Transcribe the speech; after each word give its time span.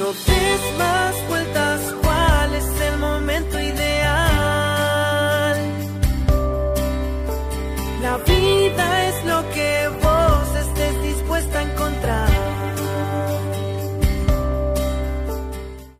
No 0.00 0.06
des 0.14 0.78
más 0.78 1.28
vueltas, 1.28 1.94
¿cuál 2.02 2.54
es 2.54 2.80
el 2.80 2.98
momento 2.98 3.60
ideal? 3.60 3.98
La 8.00 8.16
vida 8.16 9.08
es 9.08 9.24
lo 9.26 9.42
que 9.52 9.88
vos 10.02 10.56
estés 10.56 11.02
dispuesta 11.02 11.58
a 11.58 11.62
encontrar. 11.64 12.30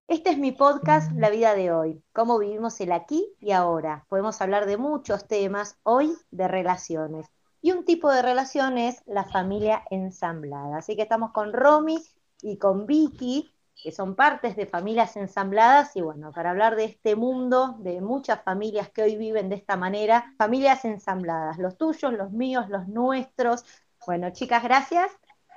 Este 0.09 0.30
es 0.30 0.39
mi 0.39 0.53
podcast 0.53 1.12
La 1.12 1.29
vida 1.29 1.55
de 1.55 1.71
hoy, 1.71 2.03
cómo 2.14 2.39
vivimos 2.39 2.80
el 2.80 2.93
aquí 2.93 3.37
y 3.39 3.51
ahora. 3.51 4.07
Podemos 4.09 4.41
hablar 4.41 4.64
de 4.64 4.79
muchos 4.79 5.27
temas, 5.29 5.77
hoy 5.82 6.17
de 6.30 6.48
relaciones. 6.48 7.27
Y 7.61 7.73
un 7.73 7.85
tipo 7.85 8.11
de 8.11 8.23
relación 8.23 8.79
es 8.79 9.03
la 9.05 9.25
familia 9.25 9.82
ensamblada. 9.91 10.79
Así 10.79 10.96
que 10.96 11.03
estamos 11.03 11.32
con 11.32 11.53
Romy 11.53 12.03
y 12.41 12.57
con 12.57 12.87
Vicky, 12.87 13.53
que 13.82 13.92
son 13.92 14.14
partes 14.14 14.56
de 14.56 14.66
familias 14.66 15.16
ensambladas. 15.16 15.96
Y 15.96 16.02
bueno, 16.02 16.32
para 16.32 16.50
hablar 16.50 16.76
de 16.76 16.84
este 16.84 17.16
mundo, 17.16 17.76
de 17.80 18.00
muchas 18.00 18.43
familias 18.43 18.90
que 18.90 19.02
hoy 19.02 19.16
viven 19.16 19.48
de 19.48 19.57
esta 19.57 19.76
manera, 19.76 20.34
familias 20.38 20.84
ensambladas, 20.84 21.58
los 21.58 21.76
tuyos, 21.76 22.12
los 22.12 22.32
míos, 22.32 22.66
los 22.68 22.88
nuestros. 22.88 23.64
Bueno, 24.07 24.30
chicas, 24.30 24.62
gracias. 24.62 25.11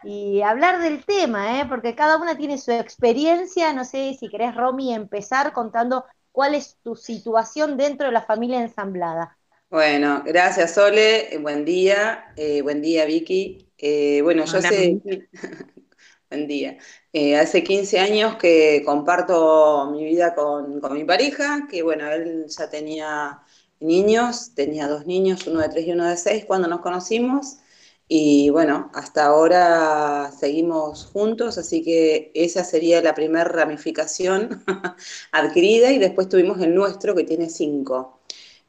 Y 0.03 0.41
hablar 0.41 0.81
del 0.81 1.05
tema, 1.05 1.59
¿eh? 1.59 1.65
porque 1.67 1.95
cada 1.95 2.17
una 2.17 2.37
tiene 2.37 2.57
su 2.57 2.71
experiencia. 2.71 3.71
No 3.73 3.85
sé 3.85 4.15
si 4.19 4.29
querés, 4.29 4.55
Romy, 4.55 4.93
empezar 4.93 5.53
contando 5.53 6.05
cuál 6.31 6.55
es 6.55 6.77
tu 6.83 6.95
situación 6.95 7.77
dentro 7.77 8.07
de 8.07 8.13
la 8.13 8.21
familia 8.21 8.61
ensamblada. 8.61 9.37
Bueno, 9.69 10.21
gracias 10.23 10.75
Sole, 10.75 11.35
buen 11.39 11.65
día, 11.65 12.31
eh, 12.35 12.61
buen 12.61 12.81
día 12.81 13.05
Vicky. 13.05 13.71
Eh, 13.77 14.21
bueno, 14.21 14.45
yo 14.45 14.61
sé, 14.61 14.99
Eh, 17.13 17.37
hace 17.37 17.63
15 17.63 17.99
años 17.99 18.35
que 18.37 18.81
comparto 18.85 19.89
mi 19.91 20.03
vida 20.05 20.33
con, 20.35 20.81
mi 20.93 21.03
pareja, 21.05 21.67
que 21.69 21.83
bueno, 21.83 22.11
él 22.11 22.45
ya 22.47 22.69
tenía 22.69 23.41
niños, 23.79 24.53
tenía 24.55 24.87
dos 24.87 25.05
niños, 25.05 25.45
uno 25.47 25.59
de 25.61 25.69
tres 25.69 25.87
y 25.87 25.91
uno 25.91 26.07
de 26.09 26.17
seis 26.17 26.45
cuando 26.45 26.67
nos 26.67 26.81
conocimos. 26.81 27.57
Y 28.07 28.49
bueno, 28.49 28.91
hasta 28.93 29.25
ahora 29.25 30.31
seguimos 30.37 31.05
juntos, 31.05 31.57
así 31.57 31.83
que 31.83 32.31
esa 32.35 32.63
sería 32.63 33.01
la 33.01 33.15
primera 33.15 33.45
ramificación 33.45 34.63
adquirida 35.31 35.91
y 35.91 35.99
después 35.99 36.29
tuvimos 36.29 36.59
el 36.61 36.75
nuestro 36.75 37.15
que 37.15 37.23
tiene 37.23 37.49
cinco. 37.49 38.19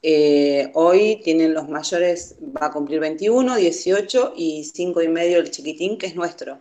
Eh, 0.07 0.71
hoy 0.75 1.21
tienen 1.25 1.55
los 1.55 1.69
mayores, 1.69 2.37
va 2.43 2.67
a 2.67 2.71
cumplir 2.71 3.01
21, 3.01 3.57
18 3.57 4.35
y 4.37 4.65
5 4.65 5.03
y 5.03 5.09
medio 5.09 5.39
el 5.39 5.51
chiquitín, 5.51 5.97
que 5.97 6.07
es 6.07 6.15
nuestro. 6.15 6.59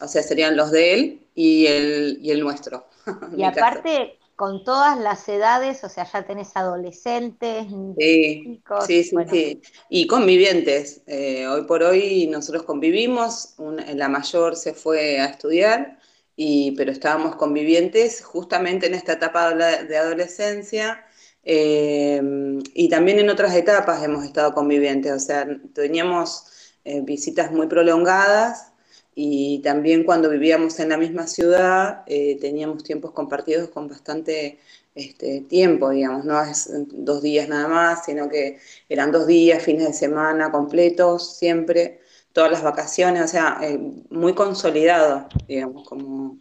O 0.00 0.08
sea, 0.08 0.22
serían 0.22 0.56
los 0.56 0.70
de 0.70 0.94
él 0.94 1.26
y 1.34 1.66
el, 1.66 2.18
y 2.20 2.30
el 2.30 2.40
nuestro. 2.40 2.86
Y 3.36 3.44
aparte, 3.44 4.18
con 4.34 4.64
todas 4.64 4.98
las 4.98 5.28
edades, 5.28 5.84
o 5.84 5.88
sea, 5.88 6.10
ya 6.10 6.26
tenés 6.26 6.56
adolescentes, 6.56 7.66
sí, 7.98 8.42
chicos. 8.44 8.84
Sí, 8.86 9.04
sí, 9.04 9.16
sí. 9.30 9.62
Y 9.88 10.06
convivientes. 10.06 11.02
Eh, 11.06 11.46
hoy 11.46 11.62
por 11.62 11.82
hoy 11.82 12.26
nosotros 12.26 12.64
convivimos, 12.64 13.54
la 13.58 14.08
mayor 14.08 14.56
se 14.56 14.74
fue 14.74 15.20
a 15.20 15.26
estudiar, 15.26 15.98
y, 16.34 16.72
pero 16.72 16.90
estábamos 16.90 17.36
convivientes 17.36 18.24
justamente 18.24 18.86
en 18.86 18.94
esta 18.94 19.14
etapa 19.14 19.54
de 19.54 19.96
adolescencia 19.96 21.06
Em, 21.48 22.60
y 22.74 22.88
también 22.88 23.20
en 23.20 23.30
otras 23.30 23.54
etapas 23.54 24.02
hemos 24.02 24.24
estado 24.24 24.52
convivientes, 24.52 25.12
o 25.12 25.20
sea, 25.20 25.46
teníamos 25.74 26.44
eh, 26.84 27.02
visitas 27.02 27.52
muy 27.52 27.68
prolongadas 27.68 28.72
y 29.18 29.60
también 29.60 30.04
cuando 30.04 30.28
vivíamos 30.28 30.78
en 30.78 30.90
la 30.90 30.98
misma 30.98 31.26
ciudad 31.26 32.02
eh, 32.06 32.36
teníamos 32.38 32.84
tiempos 32.84 33.12
compartidos 33.12 33.70
con 33.70 33.88
bastante 33.88 34.58
este, 34.94 35.40
tiempo, 35.40 35.88
digamos, 35.88 36.26
no 36.26 36.40
es 36.42 36.70
dos 36.92 37.22
días 37.22 37.48
nada 37.48 37.66
más, 37.66 38.04
sino 38.04 38.28
que 38.28 38.58
eran 38.90 39.10
dos 39.12 39.26
días, 39.26 39.62
fines 39.62 39.86
de 39.86 39.94
semana 39.94 40.52
completos, 40.52 41.38
siempre, 41.38 42.00
todas 42.32 42.50
las 42.52 42.62
vacaciones, 42.62 43.24
o 43.24 43.28
sea, 43.28 43.58
eh, 43.62 43.78
muy 44.10 44.34
consolidado, 44.34 45.26
digamos, 45.48 45.88
como, 45.88 46.38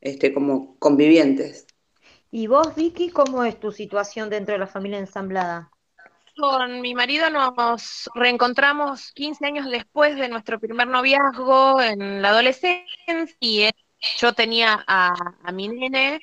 este, 0.00 0.32
como 0.32 0.78
convivientes. 0.78 1.66
¿Y 2.30 2.46
vos, 2.46 2.76
Vicky, 2.76 3.10
cómo 3.10 3.42
es 3.42 3.58
tu 3.58 3.72
situación 3.72 4.30
dentro 4.30 4.52
de 4.52 4.60
la 4.60 4.68
familia 4.68 5.00
ensamblada? 5.00 5.73
Con 6.36 6.80
mi 6.80 6.94
marido 6.94 7.30
nos 7.30 8.10
reencontramos 8.14 9.12
15 9.12 9.46
años 9.46 9.70
después 9.70 10.16
de 10.16 10.28
nuestro 10.28 10.58
primer 10.58 10.88
noviazgo 10.88 11.80
en 11.80 12.22
la 12.22 12.30
adolescencia 12.30 13.36
y 13.38 13.70
yo 14.18 14.32
tenía 14.32 14.84
a, 14.86 15.14
mi 15.52 15.68
nene 15.68 16.20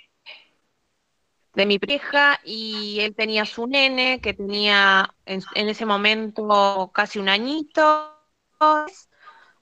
de 1.54 1.66
mi 1.66 1.80
pareja 1.80 2.42
y 2.44 3.00
él 3.00 3.16
tenía 3.16 3.46
su 3.46 3.68
nene 3.68 4.20
que 4.20 4.34
tenía 4.34 5.16
en, 5.26 5.44
ese 5.56 5.86
momento 5.86 6.92
casi 6.94 7.18
un 7.20 7.30
añito, 7.30 8.18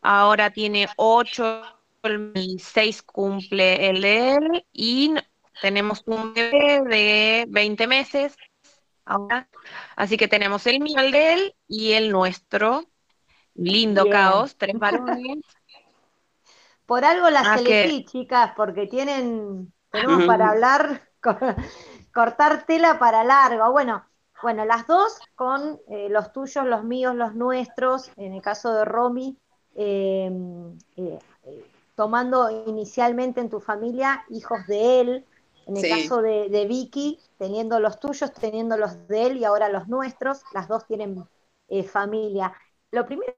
ahora 0.02 0.50
tiene 0.50 0.88
ocho 0.98 1.62
y 2.34 2.58
seis 2.58 3.04
cumple 3.04 3.90
el 3.90 4.02
de 4.02 4.34
él 4.34 4.66
y 4.74 5.14
tenemos 5.62 6.02
un 6.08 6.34
bebé 6.34 6.82
de 6.88 7.46
20 7.50 7.86
meses 7.86 8.36
ahora, 9.10 9.50
así 9.96 10.18
que 10.18 10.28
tenemos 10.28 10.66
el 10.68 10.80
mío, 10.80 11.00
el 11.00 11.12
de 11.12 11.34
él 11.34 11.56
y 11.68 11.94
el 11.94 12.12
nuestro. 12.12 12.86
Lindo 13.56 14.10
caos, 14.10 14.56
tres 14.58 14.78
varones. 14.80 15.40
Por 16.86 17.04
algo 17.04 17.30
las 17.30 17.46
ah, 17.46 17.60
elegí, 17.60 18.06
chicas, 18.06 18.54
porque 18.56 18.88
tienen, 18.88 19.72
tenemos 19.92 20.24
para 20.24 20.50
hablar, 20.50 21.08
cortar 22.14 22.66
tela 22.66 22.98
para 22.98 23.24
largo. 23.24 23.72
Bueno, 23.72 24.04
bueno, 24.42 24.66
las 24.66 24.88
dos 24.88 25.20
con 25.36 25.80
eh, 25.88 26.08
los 26.10 26.32
tuyos, 26.32 26.66
los 26.66 26.84
míos, 26.84 27.14
los 27.14 27.36
nuestros, 27.36 28.12
en 28.16 28.34
el 28.34 28.42
caso 28.42 28.74
de 28.74 28.86
Romy, 28.86 29.38
eh, 29.76 30.32
eh, 30.96 31.20
tomando 31.96 32.50
inicialmente 32.66 33.42
en 33.42 33.50
tu 33.50 33.60
familia 33.60 34.24
hijos 34.30 34.66
de 34.66 35.02
él, 35.02 35.26
en 35.66 35.78
el 35.78 35.90
caso 35.90 36.22
de, 36.22 36.66
Vicky, 36.68 37.20
teniendo 37.38 37.80
los 37.80 38.00
tuyos, 38.00 38.34
teniendo 38.34 38.78
los 38.78 39.08
de 39.08 39.28
él 39.28 39.38
y 39.38 39.46
ahora 39.46 39.70
los 39.70 39.88
nuestros, 39.88 40.42
las 40.54 40.68
dos 40.68 40.86
tienen 40.88 41.24
eh, 41.68 41.84
familia. 41.84 42.54
Lo 42.92 43.06
primero 43.06 43.36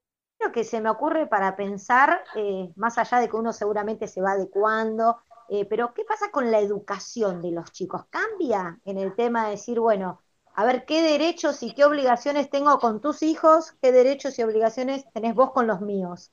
que 0.53 0.63
se 0.63 0.81
me 0.81 0.89
ocurre 0.89 1.27
para 1.27 1.55
pensar, 1.55 2.23
eh, 2.35 2.71
más 2.75 2.97
allá 2.97 3.19
de 3.19 3.29
que 3.29 3.35
uno 3.35 3.53
seguramente 3.53 4.07
se 4.07 4.21
va 4.21 4.31
adecuando, 4.31 5.17
eh, 5.49 5.65
pero 5.65 5.93
¿qué 5.93 6.03
pasa 6.05 6.31
con 6.31 6.49
la 6.49 6.59
educación 6.59 7.41
de 7.41 7.51
los 7.51 7.71
chicos? 7.71 8.05
¿Cambia 8.09 8.79
en 8.85 8.97
el 8.97 9.15
tema 9.15 9.45
de 9.45 9.51
decir, 9.51 9.79
bueno, 9.79 10.21
a 10.53 10.65
ver 10.65 10.85
qué 10.85 11.01
derechos 11.01 11.61
y 11.63 11.73
qué 11.73 11.85
obligaciones 11.85 12.49
tengo 12.49 12.79
con 12.79 13.01
tus 13.01 13.21
hijos, 13.21 13.73
qué 13.81 13.91
derechos 13.91 14.39
y 14.39 14.43
obligaciones 14.43 15.05
tenés 15.13 15.35
vos 15.35 15.51
con 15.51 15.67
los 15.67 15.81
míos? 15.81 16.31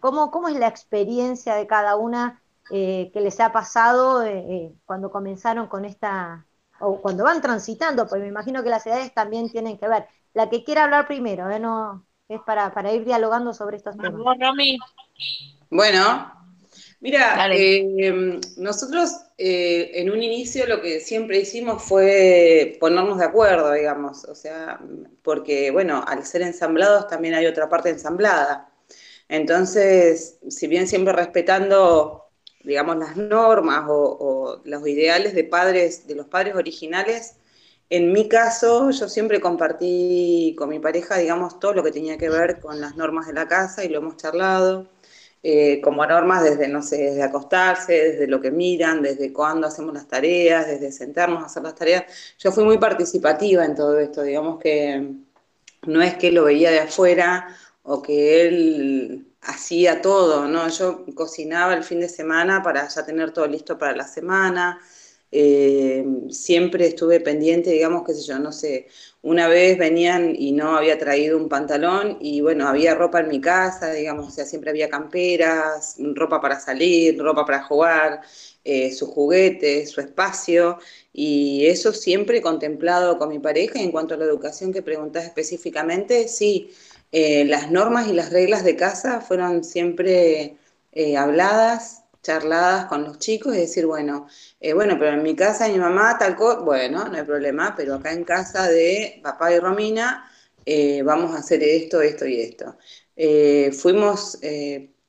¿Cómo, 0.00 0.30
cómo 0.30 0.48
es 0.48 0.56
la 0.56 0.68
experiencia 0.68 1.54
de 1.54 1.66
cada 1.66 1.96
una 1.96 2.42
eh, 2.70 3.10
que 3.12 3.20
les 3.20 3.38
ha 3.38 3.52
pasado 3.52 4.24
eh, 4.24 4.44
eh, 4.48 4.72
cuando 4.84 5.10
comenzaron 5.10 5.68
con 5.68 5.84
esta, 5.84 6.44
o 6.80 7.00
cuando 7.00 7.24
van 7.24 7.40
transitando, 7.40 8.08
porque 8.08 8.22
me 8.22 8.28
imagino 8.28 8.62
que 8.64 8.70
las 8.70 8.86
edades 8.86 9.14
también 9.14 9.50
tienen 9.50 9.78
que 9.78 9.88
ver. 9.88 10.06
La 10.34 10.50
que 10.50 10.64
quiera 10.64 10.84
hablar 10.84 11.06
primero, 11.06 11.46
no 11.58 12.06
es 12.28 12.40
para, 12.42 12.74
para 12.74 12.92
ir 12.92 13.04
dialogando 13.04 13.54
sobre 13.54 13.76
estos 13.76 13.96
temas. 13.96 14.20
Bueno, 15.70 16.32
mira, 17.00 17.48
nosotros 18.56 19.12
en 19.38 20.10
un 20.10 20.22
inicio 20.22 20.66
lo 20.66 20.80
que 20.82 21.00
siempre 21.00 21.38
hicimos 21.38 21.82
fue 21.82 22.76
ponernos 22.80 23.18
de 23.18 23.24
acuerdo, 23.24 23.72
digamos, 23.72 24.24
o 24.24 24.34
sea, 24.34 24.80
porque, 25.22 25.70
bueno, 25.70 26.04
al 26.06 26.26
ser 26.26 26.42
ensamblados 26.42 27.06
también 27.06 27.34
hay 27.34 27.46
otra 27.46 27.68
parte 27.68 27.90
ensamblada. 27.90 28.70
Entonces, 29.28 30.38
si 30.48 30.66
bien 30.66 30.86
siempre 30.86 31.12
respetando 31.12 32.25
digamos, 32.66 32.96
las 32.98 33.16
normas 33.16 33.86
o, 33.88 34.60
los 34.64 34.86
ideales 34.88 35.34
de 35.34 35.44
padres, 35.44 36.06
de 36.06 36.14
los 36.16 36.26
padres 36.26 36.54
originales, 36.56 37.36
en 37.88 38.12
mi 38.12 38.28
caso, 38.28 38.90
yo 38.90 39.08
siempre 39.08 39.40
compartí 39.40 40.56
con 40.58 40.68
mi 40.68 40.80
pareja, 40.80 41.18
digamos, 41.18 41.60
todo 41.60 41.72
lo 41.74 41.84
que 41.84 41.92
tenía 41.92 42.18
que 42.18 42.28
ver 42.28 42.58
con 42.60 42.80
las 42.80 42.96
normas 42.96 43.28
de 43.28 43.32
la 43.34 43.46
casa 43.46 43.84
y 43.84 43.88
lo 43.88 43.98
hemos 43.98 44.16
charlado, 44.16 44.88
eh, 45.42 45.80
como 45.80 46.04
normas 46.04 46.42
desde, 46.42 46.66
no 46.68 46.82
sé, 46.82 46.96
desde 46.96 47.22
acostarse, 47.22 47.92
desde 47.92 48.26
lo 48.26 48.40
que 48.40 48.50
miran, 48.50 49.02
desde 49.02 49.32
cuándo 49.32 49.68
hacemos 49.68 49.94
las 49.94 50.08
tareas, 50.08 50.66
desde 50.66 50.90
sentarnos 50.90 51.42
a 51.42 51.46
hacer 51.46 51.62
las 51.62 51.76
tareas. 51.76 52.04
Yo 52.38 52.50
fui 52.50 52.64
muy 52.64 52.78
participativa 52.78 53.64
en 53.64 53.76
todo 53.76 53.98
esto, 54.00 54.22
digamos 54.22 54.58
que 54.58 55.12
no 55.86 56.02
es 56.02 56.16
que 56.16 56.32
lo 56.32 56.44
veía 56.44 56.70
de 56.72 56.80
afuera 56.80 57.56
o 57.84 58.02
que 58.02 58.48
él 58.48 59.26
hacía 59.42 60.02
todo, 60.02 60.48
¿no? 60.48 60.68
Yo 60.68 61.04
cocinaba 61.14 61.74
el 61.74 61.84
fin 61.84 62.00
de 62.00 62.08
semana 62.08 62.62
para 62.62 62.88
ya 62.88 63.04
tener 63.06 63.32
todo 63.32 63.46
listo 63.46 63.78
para 63.78 63.96
la 63.96 64.06
semana. 64.08 64.80
eh, 65.32 66.04
siempre 66.30 66.86
estuve 66.86 67.20
pendiente, 67.20 67.70
digamos, 67.70 68.04
qué 68.06 68.14
sé 68.14 68.22
yo, 68.22 68.38
no 68.38 68.52
sé, 68.52 68.86
una 69.22 69.48
vez 69.48 69.76
venían 69.76 70.34
y 70.36 70.52
no 70.52 70.76
había 70.76 70.98
traído 70.98 71.36
un 71.36 71.48
pantalón 71.48 72.18
y 72.20 72.40
bueno, 72.40 72.68
había 72.68 72.94
ropa 72.94 73.20
en 73.20 73.28
mi 73.28 73.40
casa, 73.40 73.92
digamos, 73.92 74.28
o 74.28 74.30
sea, 74.30 74.44
siempre 74.44 74.70
había 74.70 74.88
camperas, 74.88 75.96
ropa 76.14 76.40
para 76.40 76.60
salir, 76.60 77.18
ropa 77.20 77.44
para 77.44 77.62
jugar, 77.64 78.22
eh, 78.64 78.92
sus 78.92 79.08
juguetes, 79.10 79.90
su 79.90 80.00
espacio, 80.00 80.78
y 81.12 81.66
eso 81.66 81.92
siempre 81.92 82.40
contemplado 82.42 83.18
con 83.18 83.28
mi 83.28 83.38
pareja. 83.38 83.78
Y 83.78 83.84
en 83.84 83.92
cuanto 83.92 84.14
a 84.14 84.16
la 84.18 84.24
educación 84.24 84.72
que 84.72 84.82
preguntás 84.82 85.24
específicamente, 85.24 86.28
sí, 86.28 86.70
eh, 87.12 87.44
las 87.44 87.70
normas 87.70 88.08
y 88.08 88.12
las 88.12 88.30
reglas 88.32 88.64
de 88.64 88.76
casa 88.76 89.20
fueron 89.20 89.64
siempre 89.64 90.56
eh, 90.92 91.16
habladas, 91.16 92.04
charladas 92.22 92.86
con 92.86 93.04
los 93.04 93.18
chicos 93.18 93.54
y 93.54 93.58
decir, 93.58 93.86
bueno, 93.86 94.26
bueno, 94.74 94.96
pero 94.98 95.16
en 95.16 95.22
mi 95.22 95.36
casa 95.36 95.68
mi 95.68 95.78
mamá 95.78 96.18
tal 96.18 96.34
cosa, 96.34 96.60
bueno, 96.60 97.04
no 97.04 97.16
hay 97.16 97.22
problema, 97.22 97.74
pero 97.76 97.94
acá 97.94 98.12
en 98.12 98.24
casa 98.24 98.68
de 98.68 99.20
papá 99.22 99.54
y 99.54 99.60
Romina 99.60 100.28
vamos 101.04 101.36
a 101.36 101.38
hacer 101.38 101.62
esto, 101.62 102.00
esto 102.02 102.26
y 102.26 102.40
esto. 102.40 102.76
fuimos 103.78 104.38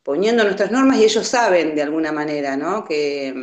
poniendo 0.04 0.44
nuestras 0.44 0.72
normas 0.72 1.00
y 1.00 1.06
ellos 1.06 1.28
saben 1.28 1.74
de 1.76 1.82
alguna 1.82 2.12
manera, 2.12 2.56
¿no? 2.56 2.86
Que, 2.86 3.34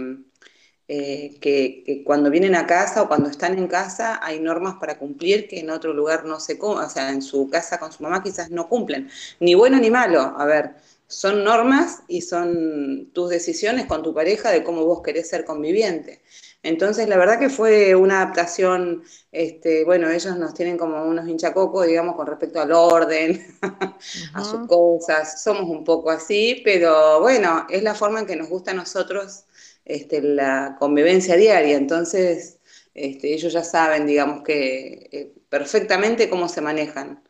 eh, 0.86 1.36
que, 1.40 2.02
cuando 2.04 2.30
vienen 2.30 2.54
a 2.54 2.66
casa 2.66 3.02
o 3.02 3.08
cuando 3.08 3.30
están 3.30 3.58
en 3.58 3.68
casa 3.68 4.20
hay 4.22 4.38
normas 4.40 4.76
para 4.78 4.98
cumplir 4.98 5.48
que 5.48 5.60
en 5.60 5.70
otro 5.70 5.94
lugar 5.94 6.24
no 6.26 6.40
se 6.40 6.58
o 6.60 6.88
sea, 6.90 7.10
en 7.10 7.22
su 7.22 7.48
casa 7.48 7.78
con 7.78 7.90
su 7.90 8.02
mamá 8.02 8.22
quizás 8.22 8.50
no 8.50 8.68
cumplen, 8.68 9.08
ni 9.40 9.54
bueno 9.54 9.78
ni 9.78 9.90
malo, 9.90 10.20
a 10.20 10.44
ver, 10.44 10.74
son 11.06 11.44
normas 11.44 12.02
y 12.08 12.22
son 12.22 13.10
tus 13.12 13.30
decisiones 13.30 13.86
con 13.86 14.02
tu 14.02 14.12
pareja 14.14 14.50
de 14.50 14.64
cómo 14.64 14.84
vos 14.84 15.02
querés 15.02 15.28
ser 15.28 15.44
conviviente. 15.44 16.22
Entonces, 16.62 17.08
la 17.08 17.18
verdad 17.18 17.38
que 17.38 17.50
fue 17.50 17.94
una 17.94 18.22
adaptación, 18.22 19.04
este, 19.32 19.84
bueno, 19.84 20.08
ellos 20.10 20.36
nos 20.38 20.54
tienen 20.54 20.78
como 20.78 21.02
unos 21.04 21.28
hinchacocos, 21.28 21.86
digamos, 21.86 22.16
con 22.16 22.26
respecto 22.26 22.60
al 22.60 22.72
orden, 22.72 23.46
a 24.34 24.44
sus 24.44 24.66
cosas, 24.66 25.42
somos 25.42 25.68
un 25.68 25.84
poco 25.84 26.10
así, 26.10 26.62
pero 26.64 27.20
bueno, 27.20 27.66
es 27.68 27.82
la 27.82 27.94
forma 27.94 28.20
en 28.20 28.26
que 28.26 28.36
nos 28.36 28.48
gusta 28.48 28.70
a 28.70 28.74
nosotros 28.74 29.44
este, 29.84 30.22
la 30.22 30.76
convivencia 30.78 31.36
diaria, 31.36 31.76
entonces 31.76 32.58
este, 32.94 33.34
ellos 33.34 33.52
ya 33.52 33.64
saben, 33.64 34.06
digamos, 34.06 34.42
que 34.42 35.08
eh, 35.12 35.34
perfectamente 35.48 36.30
cómo 36.30 36.48
se 36.48 36.60
manejan. 36.60 37.22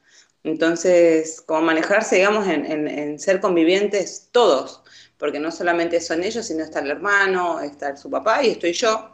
Entonces, 0.44 1.40
cómo 1.46 1.62
manejarse, 1.62 2.16
digamos, 2.16 2.46
en, 2.48 2.66
en 2.86 3.18
ser 3.18 3.40
convivientes 3.40 4.28
todos, 4.30 4.82
porque 5.18 5.40
no 5.40 5.50
solamente 5.50 6.00
son 6.00 6.22
ellos, 6.22 6.46
sino 6.46 6.62
está 6.64 6.80
el 6.80 6.90
hermano, 6.90 7.60
está 7.60 7.96
su 7.96 8.10
papá 8.10 8.42
y 8.44 8.50
estoy 8.50 8.72
yo. 8.74 9.10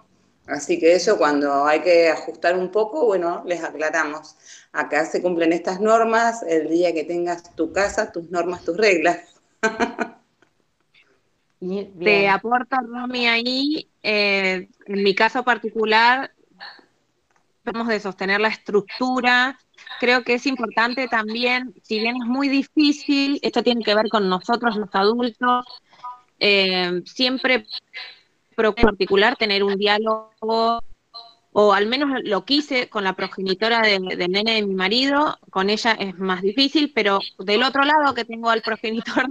Así 0.46 0.81
que 0.81 0.94
eso 0.94 1.16
cuando 1.19 1.64
hay 1.66 1.81
que 1.81 2.08
ajustar 2.08 2.56
un 2.56 2.70
poco, 2.72 3.06
bueno, 3.06 3.44
les 3.46 3.62
aclaramos. 3.62 4.37
Acá 4.72 5.04
se 5.06 5.22
cumplen 5.22 5.52
estas 5.52 5.81
normas, 5.81 6.42
el 6.42 6.69
día 6.69 6.92
que 6.92 7.04
tengas 7.04 7.54
tu 7.54 7.72
casa, 7.72 8.10
tus 8.10 8.31
normas, 8.31 8.64
tus 8.64 8.76
reglas. 8.76 9.19
Te 11.61 12.29
aporto, 12.29 12.77
Romy, 12.87 13.27
ahí, 13.27 13.91
eh, 14.03 14.69
en 14.87 15.03
mi 15.03 15.15
caso 15.15 15.43
particular, 15.45 16.33
vamos 17.65 17.89
de 17.89 18.01
sostener 18.01 18.41
la 18.41 18.49
estructura. 18.49 19.59
Creo 19.99 20.23
que 20.25 20.35
es 20.35 20.47
importante 20.47 21.07
también, 21.09 21.75
si 21.83 22.01
bien 22.01 22.17
es 22.17 22.27
muy 22.27 22.49
difícil, 22.49 23.39
esto 23.43 23.62
tiene 23.62 23.85
que 23.85 23.95
ver 23.95 24.09
con 24.09 24.29
nosotros 24.29 24.77
los 24.77 24.89
adultos, 24.95 25.67
eh, 26.39 27.03
siempre 27.05 27.67
en 28.57 28.75
particular 28.75 29.37
tener 29.37 29.62
un 29.65 29.77
diálogo, 29.77 30.81
o 31.53 31.73
al 31.73 31.87
menos 31.87 32.21
lo 32.25 32.45
quise 32.45 32.89
con 32.89 33.05
la 33.05 33.15
progenitora 33.15 33.81
del 33.81 34.31
nene 34.31 34.55
de 34.55 34.67
mi 34.67 34.75
marido, 34.75 35.39
con 35.51 35.71
ella 35.71 35.93
es 35.93 36.19
más 36.19 36.43
difícil, 36.43 36.93
pero 36.95 37.21
del 37.39 37.62
otro 37.62 37.83
lado 37.83 38.15
que 38.15 38.25
tengo 38.25 38.51
al 38.51 38.62
progenitor 38.62 39.27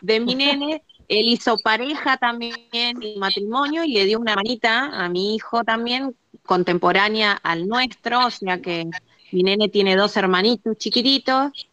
de 0.00 0.20
mi 0.20 0.34
nene, 0.34 0.82
él 1.12 1.28
hizo 1.28 1.58
pareja 1.58 2.16
también 2.16 3.02
y 3.02 3.16
matrimonio 3.18 3.84
y 3.84 3.92
le 3.92 4.06
dio 4.06 4.18
una 4.18 4.34
manita 4.34 4.86
a 4.86 5.10
mi 5.10 5.34
hijo 5.34 5.62
también, 5.62 6.16
contemporánea 6.42 7.32
al 7.32 7.68
nuestro, 7.68 8.26
o 8.26 8.30
sea 8.30 8.62
que 8.62 8.88
mi 9.30 9.42
nene 9.42 9.68
tiene 9.68 9.94
dos 9.94 10.16
hermanitos 10.16 10.78
chiquititos 10.78 11.68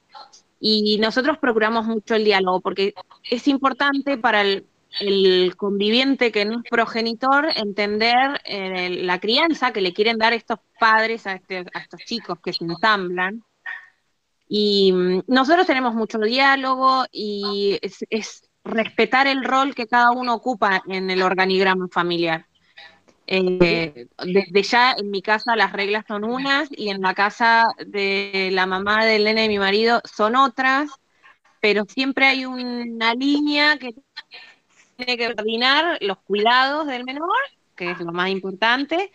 y 0.59 0.97
nosotros 0.97 1.37
procuramos 1.37 1.85
mucho 1.85 2.15
el 2.15 2.25
diálogo 2.25 2.59
porque 2.59 2.93
es 3.29 3.47
importante 3.47 4.17
para 4.17 4.41
el, 4.41 4.65
conviviente 5.55 6.33
que 6.33 6.43
no 6.43 6.59
es 6.59 6.69
progenitor 6.69 7.47
entender 7.55 8.41
eh, 8.43 8.89
la 9.03 9.19
crianza 9.19 9.71
que 9.71 9.79
le 9.79 9.93
quieren 9.93 10.17
dar 10.17 10.33
estos 10.33 10.59
padres 10.77 11.25
a, 11.27 11.35
este, 11.35 11.63
estos 11.75 12.01
chicos 12.01 12.39
que 12.43 12.51
se 12.51 12.65
ensamblan. 12.65 13.41
Y 14.49 14.91
mm, 14.91 15.21
nosotros 15.27 15.67
tenemos 15.67 15.93
mucho 15.93 16.17
diálogo 16.17 17.05
y 17.11 17.79
es, 17.81 18.48
respetar 18.63 19.27
el 19.27 19.43
rol 19.43 19.75
que 19.75 19.87
cada 19.87 20.11
uno 20.11 20.33
ocupa 20.33 20.81
en 20.87 21.09
el 21.09 21.21
organigrama 21.21 21.87
familiar. 21.91 22.45
Eh, 23.31 24.07
desde 24.25 24.63
ya 24.63 24.93
en 24.93 25.11
mi 25.11 25.21
casa 25.21 25.55
las 25.55 25.71
reglas 25.71 26.03
son 26.07 26.23
unas 26.23 26.67
y 26.71 26.89
en 26.89 26.99
la 27.01 27.13
casa 27.13 27.67
de 27.85 28.49
la 28.51 28.65
mamá 28.65 29.05
del 29.05 29.23
nene 29.23 29.43
de 29.43 29.49
mi 29.49 29.59
marido 29.59 30.01
son 30.03 30.35
otras, 30.35 30.89
pero 31.61 31.85
siempre 31.87 32.25
hay 32.25 32.45
una 32.45 33.13
línea 33.13 33.77
que 33.77 33.93
tiene 34.97 35.17
que 35.17 35.35
coordinar 35.35 35.99
los 36.01 36.17
cuidados 36.19 36.87
del 36.87 37.03
menor, 37.03 37.29
que 37.75 37.91
es 37.91 37.99
lo 37.99 38.11
más 38.11 38.29
importante, 38.29 39.11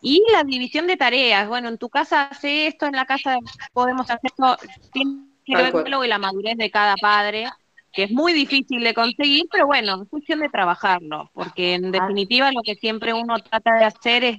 y 0.00 0.24
la 0.32 0.44
división 0.44 0.86
de 0.86 0.96
tareas. 0.96 1.46
Bueno, 1.46 1.68
en 1.68 1.76
tu 1.76 1.90
casa 1.90 2.22
hace 2.22 2.68
esto, 2.68 2.86
en 2.86 2.92
la 2.92 3.04
casa 3.04 3.36
podemos 3.74 4.10
hacer 4.10 4.30
esto. 4.30 4.56
Tiene 4.92 5.26
que 5.44 5.56
ver 5.56 5.72
con 5.72 6.08
la 6.08 6.18
madurez 6.18 6.56
de 6.56 6.70
cada 6.70 6.96
padre, 6.96 7.48
que 7.92 8.04
es 8.04 8.10
muy 8.10 8.32
difícil 8.32 8.82
de 8.82 8.94
conseguir, 8.94 9.46
pero 9.50 9.66
bueno, 9.66 10.02
es 10.02 10.08
cuestión 10.08 10.40
de 10.40 10.48
trabajarlo, 10.48 11.30
porque 11.32 11.74
en 11.74 11.90
definitiva 11.90 12.52
lo 12.52 12.62
que 12.62 12.74
siempre 12.74 13.12
uno 13.12 13.38
trata 13.38 13.74
de 13.74 13.84
hacer 13.84 14.24
es 14.24 14.38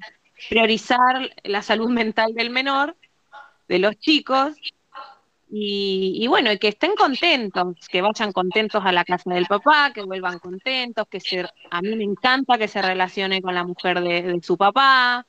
priorizar 0.49 1.29
la 1.43 1.61
salud 1.61 1.89
mental 1.89 2.33
del 2.33 2.49
menor, 2.49 2.95
de 3.67 3.79
los 3.79 3.97
chicos, 3.97 4.55
y, 5.51 6.27
bueno, 6.27 6.51
y 6.51 6.59
que 6.59 6.67
estén 6.67 6.93
contentos, 6.95 7.75
que 7.89 8.01
vayan 8.01 8.31
contentos 8.31 8.85
a 8.85 8.91
la 8.91 9.03
casa 9.03 9.31
del 9.33 9.47
papá, 9.47 9.91
que 9.93 10.03
vuelvan 10.03 10.37
contentos, 10.37 11.07
que 11.09 11.19
se, 11.19 11.43
a 11.71 11.81
mí 11.81 11.95
me 11.95 12.03
encanta 12.03 12.59
que 12.59 12.67
se 12.67 12.81
relacione 12.83 13.41
con 13.41 13.55
la 13.55 13.63
mujer 13.63 13.99
de, 14.01 14.39
su 14.43 14.57
papá. 14.57 15.25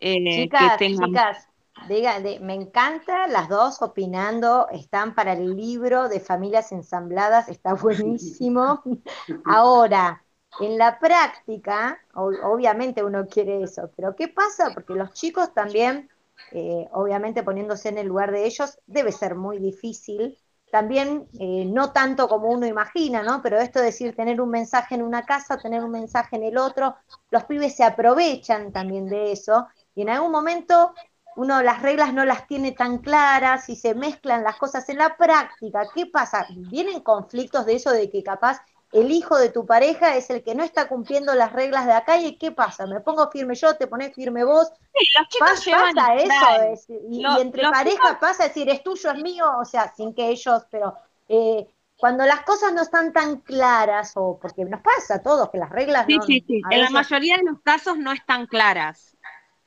Eh, 0.00 0.44
chicas, 0.44 0.78
chicas, 0.78 1.48
diga, 1.88 2.18
me 2.40 2.54
encanta 2.54 3.26
las 3.26 3.48
dos 3.48 3.82
opinando, 3.82 4.68
están 4.70 5.14
para 5.14 5.32
el 5.32 5.56
libro 5.56 6.08
de 6.08 6.20
familias 6.20 6.72
ensambladas, 6.72 7.48
está 7.48 7.74
buenísimo. 7.74 8.82
Ahora, 9.44 10.24
en 10.60 10.78
la 10.78 10.98
práctica, 10.98 11.98
obviamente 12.14 13.02
uno 13.02 13.26
quiere 13.26 13.62
eso, 13.62 13.90
pero 13.96 14.14
¿qué 14.14 14.28
pasa? 14.28 14.70
Porque 14.72 14.94
los 14.94 15.12
chicos 15.12 15.52
también 15.52 16.08
eh, 16.52 16.88
obviamente 16.92 17.42
poniéndose 17.42 17.88
en 17.88 17.98
el 17.98 18.06
lugar 18.06 18.30
de 18.30 18.46
ellos, 18.46 18.78
debe 18.86 19.12
ser 19.12 19.34
muy 19.34 19.58
difícil. 19.58 20.38
También, 20.70 21.28
eh, 21.38 21.64
no 21.66 21.92
tanto 21.92 22.28
como 22.28 22.48
uno 22.48 22.66
imagina, 22.66 23.22
¿no? 23.22 23.40
Pero 23.42 23.58
esto 23.58 23.78
de 23.78 23.86
decir, 23.86 24.14
tener 24.16 24.40
un 24.40 24.50
mensaje 24.50 24.94
en 24.96 25.02
una 25.02 25.24
casa, 25.24 25.58
tener 25.58 25.84
un 25.84 25.90
mensaje 25.92 26.36
en 26.36 26.44
el 26.44 26.58
otro, 26.58 26.96
los 27.30 27.44
pibes 27.44 27.76
se 27.76 27.84
aprovechan 27.84 28.72
también 28.72 29.06
de 29.06 29.32
eso 29.32 29.68
y 29.94 30.02
en 30.02 30.10
algún 30.10 30.32
momento 30.32 30.94
uno 31.36 31.62
las 31.62 31.82
reglas 31.82 32.12
no 32.12 32.24
las 32.24 32.46
tiene 32.46 32.72
tan 32.72 32.98
claras 32.98 33.68
y 33.68 33.76
se 33.76 33.94
mezclan 33.94 34.44
las 34.44 34.56
cosas 34.56 34.88
en 34.88 34.98
la 34.98 35.16
práctica. 35.16 35.82
¿Qué 35.94 36.06
pasa? 36.06 36.46
Vienen 36.50 37.00
conflictos 37.00 37.66
de 37.66 37.76
eso 37.76 37.90
de 37.90 38.10
que 38.10 38.22
capaz 38.22 38.60
el 38.92 39.10
hijo 39.10 39.36
de 39.36 39.48
tu 39.48 39.66
pareja 39.66 40.16
es 40.16 40.30
el 40.30 40.44
que 40.44 40.54
no 40.54 40.62
está 40.62 40.86
cumpliendo 40.86 41.34
las 41.34 41.52
reglas 41.52 41.86
de 41.86 41.92
acá 41.92 42.16
y 42.18 42.36
¿qué 42.36 42.52
pasa? 42.52 42.86
Me 42.86 43.00
pongo 43.00 43.28
firme 43.30 43.56
yo, 43.56 43.76
te 43.76 43.88
pones 43.88 44.14
firme 44.14 44.44
vos. 44.44 44.68
Sí, 44.94 45.06
los 45.18 45.28
chicos 45.28 45.64
pasa, 45.94 46.14
eso, 46.14 46.92
y, 47.10 47.24
entre 47.40 47.62
parejas 47.68 48.16
pasa 48.20 48.44
decir 48.44 48.68
es 48.68 48.84
tuyo, 48.84 49.10
es 49.10 49.20
mío, 49.20 49.46
o 49.60 49.64
sea, 49.64 49.92
sin 49.96 50.14
que 50.14 50.28
ellos, 50.28 50.62
pero 50.70 50.94
eh, 51.28 51.66
cuando 51.96 52.24
las 52.24 52.42
cosas 52.42 52.72
no 52.72 52.82
están 52.82 53.12
tan 53.12 53.40
claras, 53.40 54.12
o 54.14 54.38
porque 54.40 54.64
nos 54.64 54.80
pasa 54.80 55.16
a 55.16 55.22
todos 55.22 55.50
que 55.50 55.58
las 55.58 55.70
reglas 55.70 56.06
sí, 56.06 56.18
Sí, 56.24 56.44
sí, 56.46 56.62
en 56.70 56.80
la 56.80 56.90
mayoría 56.90 57.36
de 57.36 57.44
los 57.44 57.60
casos 57.62 57.98
no 57.98 58.12
están 58.12 58.46
claras 58.46 59.13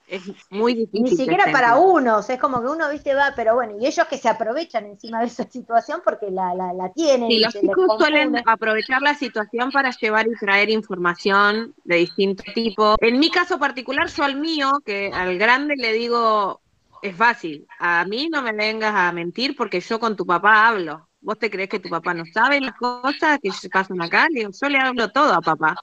es 0.07 0.23
muy 0.49 0.73
difícil. 0.73 1.03
Ni 1.03 1.15
siquiera 1.15 1.51
para 1.51 1.77
unos, 1.77 2.29
es 2.29 2.39
como 2.39 2.61
que 2.61 2.67
uno, 2.67 2.89
viste, 2.89 3.13
va, 3.13 3.33
pero 3.35 3.55
bueno, 3.55 3.75
y 3.79 3.85
ellos 3.85 4.07
que 4.07 4.17
se 4.17 4.29
aprovechan 4.29 4.85
encima 4.85 5.19
de 5.19 5.27
esa 5.27 5.49
situación 5.49 6.01
porque 6.03 6.31
la, 6.31 6.53
la, 6.55 6.73
la 6.73 6.91
tienen. 6.93 7.29
Sí, 7.29 7.39
los 7.39 7.53
chicos 7.53 7.97
suelen 7.97 8.41
aprovechar 8.45 9.01
la 9.01 9.13
situación 9.15 9.71
para 9.71 9.91
llevar 9.91 10.27
y 10.27 10.35
traer 10.39 10.69
información 10.69 11.73
de 11.83 11.97
distinto 11.97 12.43
tipo. 12.55 12.95
En 13.01 13.19
mi 13.19 13.29
caso 13.29 13.59
particular, 13.59 14.07
yo 14.07 14.23
al 14.23 14.37
mío, 14.37 14.71
que 14.85 15.11
al 15.13 15.37
grande 15.37 15.75
le 15.75 15.93
digo, 15.93 16.61
es 17.01 17.15
fácil, 17.15 17.67
a 17.79 18.05
mí 18.05 18.29
no 18.29 18.41
me 18.41 18.53
vengas 18.53 18.93
a 18.95 19.11
mentir 19.11 19.55
porque 19.55 19.79
yo 19.79 19.99
con 19.99 20.15
tu 20.15 20.25
papá 20.25 20.67
hablo. 20.67 21.07
¿Vos 21.19 21.37
te 21.39 21.49
crees 21.49 21.69
que 21.69 21.79
tu 21.79 21.89
papá 21.89 22.13
no 22.13 22.23
sabe 22.31 22.61
las 22.61 22.75
cosas 22.75 23.39
que 23.41 23.51
pasan 23.69 24.01
acá? 24.01 24.27
yo 24.31 24.69
le 24.69 24.77
hablo 24.77 25.09
todo 25.09 25.33
a 25.33 25.41
papá. 25.41 25.75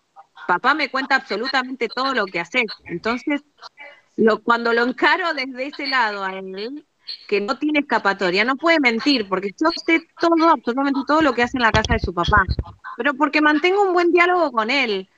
papá 0.47 0.75
me 0.75 0.89
cuenta 0.89 1.17
absolutamente 1.17 1.89
todo 1.89 2.15
lo 2.15 2.25
que 2.27 2.41
haces. 2.41 2.65
Entonces, 2.85 3.43
lo, 4.17 4.43
cuando 4.43 4.73
lo 4.73 4.85
encaro 4.85 5.35
desde 5.35 5.67
ese 5.67 5.87
lado 5.87 6.25
a 6.25 6.39
él, 6.39 6.85
que 7.29 7.41
no 7.41 7.59
tiene 7.59 7.81
escapatoria, 7.81 8.45
no 8.45 8.57
puede 8.57 8.81
mentir, 8.81 9.29
porque 9.29 9.51
yo 9.51 9.71
sé 9.85 10.01
todo, 10.21 10.49
absolutamente 10.49 11.01
todo 11.07 11.23
lo 11.23 11.35
que 11.35 11.43
hace 11.43 11.59
en 11.59 11.63
la 11.63 11.73
casa 11.73 11.95
de 11.95 12.01
su 12.01 12.15
papá, 12.15 12.45
pero 12.97 13.15
porque 13.15 13.41
mantengo 13.41 13.83
un 13.83 13.93
buen 13.93 14.13
diálogo 14.13 14.53
con 14.53 14.71
él. 14.71 15.09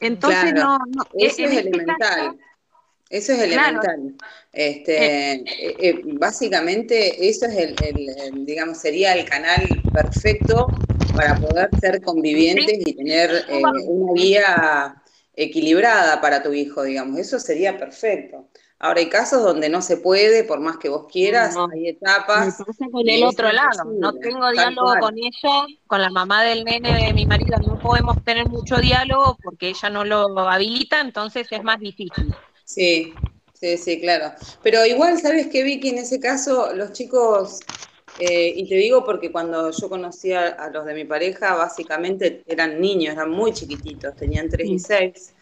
Entonces, 0.00 0.52
no, 0.52 0.78
no, 0.78 1.04
Eso 1.14 1.44
es 1.44 1.52
elemental. 1.52 2.36
eso 3.08 3.32
es 3.32 3.38
elemental. 3.38 4.14
Este, 4.52 5.32
eh. 5.32 5.44
Eh, 5.46 5.76
eh, 5.78 6.02
básicamente, 6.04 7.28
eso 7.28 7.46
es 7.46 7.56
el, 7.56 8.44
digamos, 8.44 8.78
sería 8.78 9.14
el 9.14 9.24
canal 9.24 9.62
perfecto 9.92 10.66
para 11.14 11.36
poder 11.36 11.70
ser 11.80 12.02
convivientes 12.02 12.80
y 12.84 12.94
tener 12.94 13.44
una 13.48 13.72
guía 14.14 15.01
equilibrada 15.34 16.20
para 16.20 16.42
tu 16.42 16.52
hijo, 16.52 16.82
digamos. 16.82 17.18
Eso 17.18 17.38
sería 17.38 17.78
perfecto. 17.78 18.48
Ahora 18.78 18.98
hay 18.98 19.08
casos 19.08 19.44
donde 19.44 19.68
no 19.68 19.80
se 19.80 19.96
puede, 19.96 20.42
por 20.42 20.58
más 20.58 20.76
que 20.76 20.88
vos 20.88 21.06
quieras, 21.10 21.54
hay 21.72 21.88
etapas. 21.88 22.58
Me 22.80 22.90
con 22.90 23.08
el 23.08 23.22
otro 23.22 23.52
lado, 23.52 23.84
no 23.84 24.12
tengo 24.14 24.50
diálogo 24.50 24.94
con 24.98 25.16
ella, 25.16 25.66
con 25.86 26.02
la 26.02 26.10
mamá 26.10 26.42
del 26.42 26.64
nene 26.64 27.06
de 27.06 27.12
mi 27.12 27.24
marido, 27.24 27.58
no 27.64 27.78
podemos 27.78 28.22
tener 28.24 28.48
mucho 28.48 28.78
diálogo 28.78 29.38
porque 29.40 29.68
ella 29.68 29.88
no 29.88 30.04
lo 30.04 30.36
habilita, 30.48 31.00
entonces 31.00 31.46
es 31.52 31.62
más 31.62 31.78
difícil. 31.78 32.34
Sí, 32.64 33.14
sí, 33.54 33.76
sí, 33.76 34.00
claro. 34.00 34.32
Pero 34.64 34.84
igual, 34.84 35.16
¿sabes 35.20 35.46
qué, 35.46 35.62
Vicky? 35.62 35.90
En 35.90 35.98
ese 35.98 36.18
caso, 36.18 36.74
los 36.74 36.90
chicos, 36.90 37.60
eh, 38.18 38.52
y 38.56 38.68
te 38.68 38.74
digo 38.74 39.04
porque 39.04 39.32
cuando 39.32 39.70
yo 39.70 39.88
conocí 39.88 40.32
a, 40.32 40.68
los 40.70 40.84
de 40.84 40.94
mi 40.94 41.04
pareja, 41.04 41.54
básicamente 41.54 42.42
eran 42.46 42.80
niños, 42.80 43.14
eran 43.14 43.30
muy 43.30 43.52
chiquititos, 43.52 44.14
tenían 44.16 44.48
3 44.48 44.68
y 44.68 44.78
6 44.78 45.34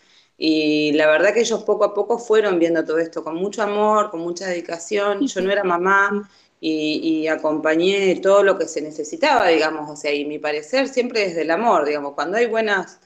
y 0.42 0.92
la 0.92 1.06
verdad 1.06 1.34
que 1.34 1.40
ellos 1.40 1.64
poco 1.64 1.84
a 1.84 1.92
poco 1.92 2.18
fueron 2.18 2.58
viendo 2.58 2.82
todo 2.82 2.98
esto 2.98 3.22
con 3.22 3.36
mucho 3.36 3.62
amor, 3.62 4.10
con 4.10 4.20
mucha 4.20 4.46
dedicación. 4.46 5.26
Yo 5.26 5.42
no 5.42 5.52
era 5.52 5.64
mamá 5.64 6.30
y, 6.60 7.26
acompañé 7.28 8.16
todo 8.22 8.42
lo 8.42 8.58
que 8.58 8.66
se 8.66 8.80
necesitaba, 8.80 9.48
digamos, 9.48 9.90
o 9.90 9.96
sea, 9.96 10.14
y 10.14 10.24
mi 10.24 10.38
parecer 10.38 10.88
siempre 10.88 11.26
desde 11.28 11.42
el 11.42 11.50
amor, 11.50 11.84
digamos, 11.84 12.14
cuando 12.14 12.38
hay 12.38 12.46
buenas, 12.46 13.00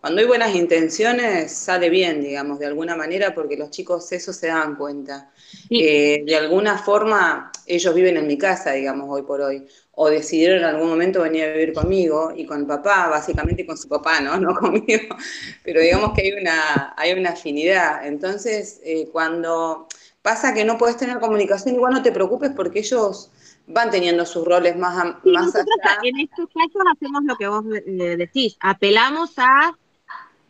cuando 0.00 0.20
hay 0.20 0.26
buenas 0.26 0.54
intenciones 0.54 1.52
sale 1.52 1.90
bien, 1.90 2.22
digamos, 2.22 2.58
de 2.58 2.66
alguna 2.66 2.96
manera, 2.96 3.34
porque 3.34 3.56
los 3.56 3.70
chicos 3.70 4.10
eso 4.12 4.32
se 4.32 4.46
dan 4.46 4.76
cuenta. 4.76 5.30
Eh, 5.68 6.22
de 6.24 6.36
alguna 6.36 6.78
forma 6.78 7.52
ellos 7.66 7.94
viven 7.94 8.16
en 8.16 8.26
mi 8.26 8.38
casa, 8.38 8.72
digamos, 8.72 9.06
hoy 9.10 9.22
por 9.22 9.40
hoy 9.40 9.66
o 9.92 10.08
decidieron 10.08 10.60
en 10.60 10.64
algún 10.64 10.88
momento 10.88 11.20
venir 11.20 11.44
a 11.44 11.52
vivir 11.52 11.74
conmigo 11.74 12.32
y 12.34 12.46
con 12.46 12.66
papá, 12.66 13.08
básicamente 13.08 13.66
con 13.66 13.76
su 13.76 13.86
papá, 13.88 14.20
¿no? 14.20 14.36
No 14.40 14.54
conmigo, 14.54 15.14
pero 15.62 15.80
digamos 15.80 16.12
que 16.14 16.22
hay 16.22 16.32
una, 16.32 16.94
hay 16.96 17.12
una 17.12 17.30
afinidad. 17.30 18.06
Entonces, 18.06 18.80
eh, 18.82 19.08
cuando 19.12 19.86
pasa 20.22 20.54
que 20.54 20.64
no 20.64 20.78
puedes 20.78 20.96
tener 20.96 21.18
comunicación, 21.18 21.74
igual 21.74 21.92
no 21.92 22.02
te 22.02 22.12
preocupes 22.12 22.50
porque 22.56 22.78
ellos 22.78 23.30
van 23.66 23.90
teniendo 23.90 24.24
sus 24.24 24.44
roles 24.46 24.76
más, 24.76 25.16
más 25.24 25.54
allá. 25.54 25.66
En 26.02 26.20
estos 26.20 26.46
casos 26.46 26.82
hacemos 26.90 27.22
lo 27.24 27.36
que 27.36 27.48
vos 27.48 27.64
eh, 27.86 28.16
decís, 28.16 28.56
apelamos 28.60 29.34
a, 29.36 29.76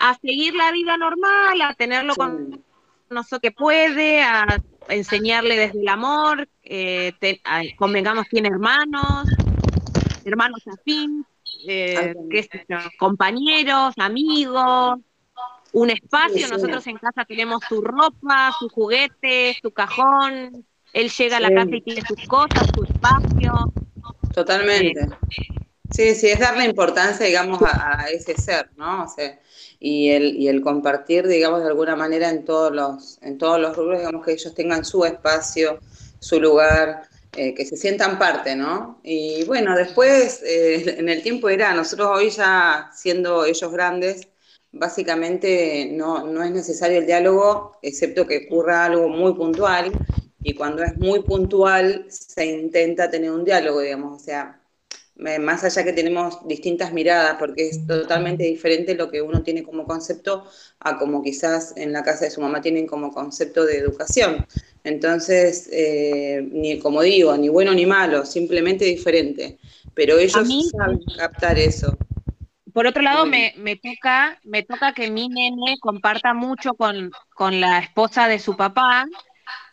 a 0.01 0.19
seguir 0.19 0.55
la 0.55 0.73
vida 0.73 0.97
normal, 0.97 1.61
a 1.61 1.75
tenerlo 1.75 2.17
con 2.17 2.65
nosotros 3.11 3.41
que 3.43 3.53
puede, 3.53 4.23
a 4.23 4.47
enseñarle 4.89 5.57
desde 5.57 5.81
el 5.81 5.89
amor, 5.89 6.49
eh, 6.63 7.13
convengamos, 7.77 8.27
tiene 8.29 8.49
hermanos, 8.49 9.29
hermanos 10.25 10.63
afín, 10.67 11.25
eh, 11.69 12.15
compañeros, 12.99 13.95
amigos, 13.99 14.99
un 15.73 15.91
espacio, 15.91 16.49
nosotros 16.49 16.87
en 16.87 16.97
casa 16.97 17.25
tenemos 17.27 17.63
su 17.69 17.83
ropa, 17.83 18.53
su 18.59 18.69
juguete, 18.71 19.57
su 19.61 19.71
cajón, 19.71 20.65
él 20.93 21.11
llega 21.11 21.37
a 21.37 21.41
la 21.41 21.51
casa 21.51 21.77
y 21.77 21.83
tiene 21.83 22.03
sus 22.09 22.27
cosas, 22.27 22.69
su 22.75 22.85
espacio. 22.85 23.73
Totalmente. 24.35 25.09
Sí, 25.91 26.15
sí, 26.15 26.29
es 26.29 26.39
darle 26.39 26.65
importancia, 26.65 27.27
digamos, 27.27 27.61
a, 27.63 28.07
ese 28.11 28.35
ser, 28.37 28.71
¿no? 28.77 29.05
O 29.05 29.09
sea, 29.09 29.41
y 29.81 30.11
el, 30.11 30.37
y 30.37 30.49
el 30.49 30.63
compartir, 30.63 31.27
digamos, 31.27 31.63
de 31.63 31.69
alguna 31.69 31.97
manera 31.97 32.31
en 32.31 32.45
todos 32.45 32.73
los, 32.73 33.19
en 33.23 33.39
todos 33.39 33.61
los 33.61 33.77
rubros, 33.77 33.99
digamos, 33.99 34.25
que 34.25 34.33
ellos 34.33 34.55
tengan 34.55 34.85
su 34.85 35.05
espacio, 35.05 35.81
su 36.21 36.41
lugar, 36.41 37.03
eh, 37.37 37.55
que 37.55 37.65
se 37.67 37.77
sientan 37.77 38.19
parte, 38.19 38.55
¿no? 38.57 39.01
Y 39.03 39.45
bueno, 39.45 39.75
después, 39.77 40.43
eh, 40.45 40.97
en 40.99 41.09
el 41.09 41.23
tiempo 41.23 41.49
era, 41.49 41.75
nosotros 41.75 42.09
hoy 42.13 42.31
ya 42.31 42.91
siendo 42.95 43.45
ellos 43.45 43.73
grandes, 43.73 44.29
básicamente 44.73 45.91
no, 45.93 46.27
no 46.27 46.43
es 46.45 46.53
necesario 46.53 46.99
el 46.99 47.07
diálogo, 47.07 47.79
excepto 47.83 48.27
que 48.27 48.47
ocurra 48.47 48.85
algo 48.87 49.09
muy 49.09 49.35
puntual, 49.35 49.93
y 50.43 50.55
cuando 50.55 50.83
es 50.85 50.97
muy 50.99 51.23
puntual 51.23 52.07
se 52.09 52.47
intenta 52.47 53.11
tener 53.11 53.31
un 53.33 53.45
diálogo, 53.45 53.81
digamos, 53.81 54.23
o 54.23 54.25
sea, 54.25 54.60
más 55.41 55.65
allá 55.65 55.85
que 55.85 55.93
tenemos 55.93 56.47
distintas 56.47 56.93
miradas, 56.93 57.37
porque 57.39 57.69
es 57.69 57.87
totalmente 57.87 58.45
diferente 58.45 58.95
lo 58.95 59.11
que 59.11 59.23
uno 59.23 59.43
tiene 59.43 59.63
como 59.63 59.85
concepto 59.85 60.45
a 60.81 60.97
como 60.99 61.23
quizás 61.23 61.75
en 61.77 61.93
la 61.93 62.03
casa 62.03 62.25
de 62.25 62.31
su 62.31 62.41
mamá 62.41 62.61
tienen 62.61 62.87
como 62.87 63.13
concepto 63.13 63.65
de 63.65 63.79
educación. 63.79 64.47
Entonces, 64.83 65.69
eh, 65.73 66.47
ni 66.51 66.79
como 66.79 67.03
digo, 67.03 67.37
ni 67.37 67.49
bueno 67.49 67.73
ni 67.75 67.87
malo, 67.87 68.25
simplemente 68.25 68.85
diferente. 68.85 69.59
Pero 69.95 70.19
ellos 70.19 70.33
saben 70.71 71.01
captar 71.19 71.59
eso. 71.59 71.97
Por 72.73 72.87
otro 72.87 73.03
lado, 73.03 73.27
me, 73.27 73.53
me, 73.59 73.77
toca, 73.77 74.39
me 74.45 74.63
toca 74.63 74.93
que 74.93 75.11
mi 75.11 75.29
nene 75.29 75.77
comparta 75.81 76.33
mucho 76.35 76.75
con, 76.75 77.11
con 77.35 77.61
la 77.61 77.81
esposa 77.81 78.29
de 78.29 78.39
su 78.39 78.57
papá. 78.57 79.07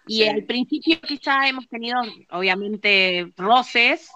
Y 0.07 0.23
al 0.23 0.43
principio 0.45 0.99
quizá 1.01 1.47
hemos 1.47 1.67
tenido, 1.67 1.99
obviamente, 2.31 3.31
roces, 3.35 4.09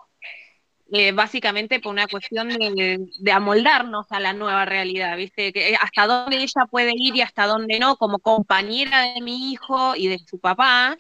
eh, 0.94 1.14
básicamente 1.14 1.80
por 1.80 1.94
una 1.94 2.08
cuestión 2.08 2.50
de, 2.50 3.32
amoldarnos 3.32 4.12
a 4.12 4.20
la 4.20 4.34
nueva 4.34 4.66
realidad, 4.66 5.16
¿viste? 5.16 5.54
Que 5.54 5.70
eh, 5.70 5.78
hasta 5.80 6.06
dónde 6.06 6.36
ella 6.38 6.66
puede 6.70 6.92
ir 6.94 7.16
y 7.16 7.22
hasta 7.22 7.48
dónde 7.48 7.80
no, 7.80 7.96
como 7.96 8.20
compañera 8.20 9.14
de 9.14 9.22
mi 9.22 9.54
hijo 9.54 9.96
y 9.96 10.10
de 10.10 10.20
su 10.20 10.38
papá. 10.38 10.98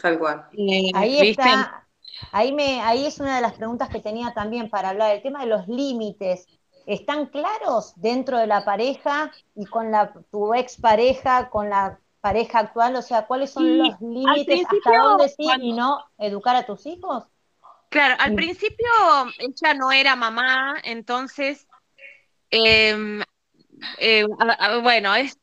Tal 0.00 0.18
cual. 0.18 0.46
Eh, 0.56 0.90
ahí 0.94 1.28
está, 1.28 1.86
ahí, 2.32 2.54
me, 2.54 2.80
ahí 2.80 3.04
es 3.04 3.20
una 3.20 3.36
de 3.36 3.42
las 3.42 3.52
preguntas 3.52 3.90
que 3.90 4.00
tenía 4.00 4.32
también 4.32 4.70
para 4.70 4.88
hablar, 4.88 5.14
el 5.14 5.22
tema 5.22 5.40
de 5.40 5.48
los 5.48 5.68
límites. 5.68 6.46
¿Están 6.86 7.26
claros 7.26 7.92
dentro 7.96 8.38
de 8.38 8.46
la 8.46 8.64
pareja 8.64 9.32
y 9.54 9.66
con 9.66 9.90
la, 9.90 10.14
tu 10.30 10.54
expareja, 10.54 11.50
con 11.50 11.68
la 11.68 12.00
pareja 12.22 12.60
actual? 12.60 12.96
O 12.96 13.02
sea, 13.02 13.26
¿cuáles 13.26 13.50
son 13.50 13.76
los 13.76 14.00
límites 14.00 14.64
hasta 14.64 14.98
dónde 14.98 15.28
sí 15.28 15.46
y 15.60 15.74
no 15.74 16.02
educar 16.16 16.56
a 16.56 16.64
tus 16.64 16.86
hijos? 16.86 17.24
Claro, 17.96 18.14
al 18.18 18.34
principio 18.34 18.86
ella 19.38 19.72
no 19.72 19.90
era 19.90 20.14
mamá, 20.16 20.74
entonces, 20.84 21.66
em, 22.50 23.22
eh, 23.96 24.26
bueno, 24.82 25.14
es, 25.14 25.38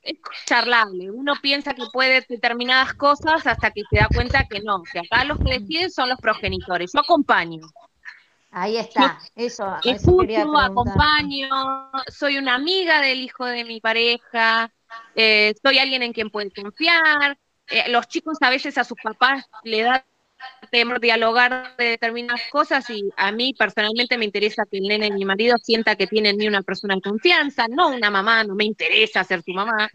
charlable. 0.46 1.10
Uno 1.10 1.34
piensa 1.42 1.74
que 1.74 1.82
puede 1.92 2.24
determinadas 2.30 2.94
cosas 2.94 3.48
hasta 3.48 3.72
que 3.72 3.82
se 3.90 3.98
da 3.98 4.08
cuenta 4.14 4.46
que 4.48 4.60
no, 4.60 4.84
que 4.84 5.00
acá 5.00 5.26
los 5.26 5.40
que 5.40 5.62
deciden 5.62 5.90
son 5.90 6.10
los 6.10 6.20
progenitores. 6.20 6.92
Yo 6.94 7.00
acompaño. 7.00 7.62
Ahí 8.52 8.78
está, 8.78 9.18
eso. 9.34 9.76
Escucho, 9.84 10.56
acompaño, 10.56 11.50
soy 12.08 12.38
una 12.38 12.54
amiga 12.54 13.02
del 13.02 13.20
hijo 13.22 13.46
de 13.46 13.64
mi 13.64 13.82
pareja, 13.82 14.72
eh, 15.16 15.56
soy 15.60 15.80
alguien 15.80 16.04
en 16.04 16.14
quien 16.14 16.30
puede 16.30 16.52
confiar. 16.52 17.36
Eh, 17.68 17.90
los 17.90 18.08
chicos 18.08 18.38
a 18.42 18.52
veces 18.52 18.78
a 18.78 18.84
sus 18.84 18.98
papás 19.02 19.44
le 19.64 19.82
dan 19.82 20.04
temor 20.72 21.00
dialogar 21.00 21.76
de 21.78 21.86
determinadas 21.86 22.42
cosas 22.52 22.90
y 22.90 23.10
a 23.18 23.32
mí 23.32 23.54
personalmente 23.54 24.18
me 24.18 24.26
interesa 24.26 24.66
que 24.70 24.78
el 24.78 24.88
nene 24.88 25.08
y 25.08 25.12
mi 25.12 25.26
marido 25.26 25.58
sienta 25.58 25.96
que 25.96 26.08
tienen 26.08 26.38
ni 26.38 26.48
una 26.48 26.62
persona 26.62 26.94
en 26.94 27.02
confianza, 27.02 27.68
no 27.68 27.90
una 27.90 28.10
mamá, 28.10 28.44
no 28.44 28.56
me 28.56 28.66
interesa 28.66 29.24
ser 29.24 29.42
su 29.44 29.52
mamá. 29.52 29.90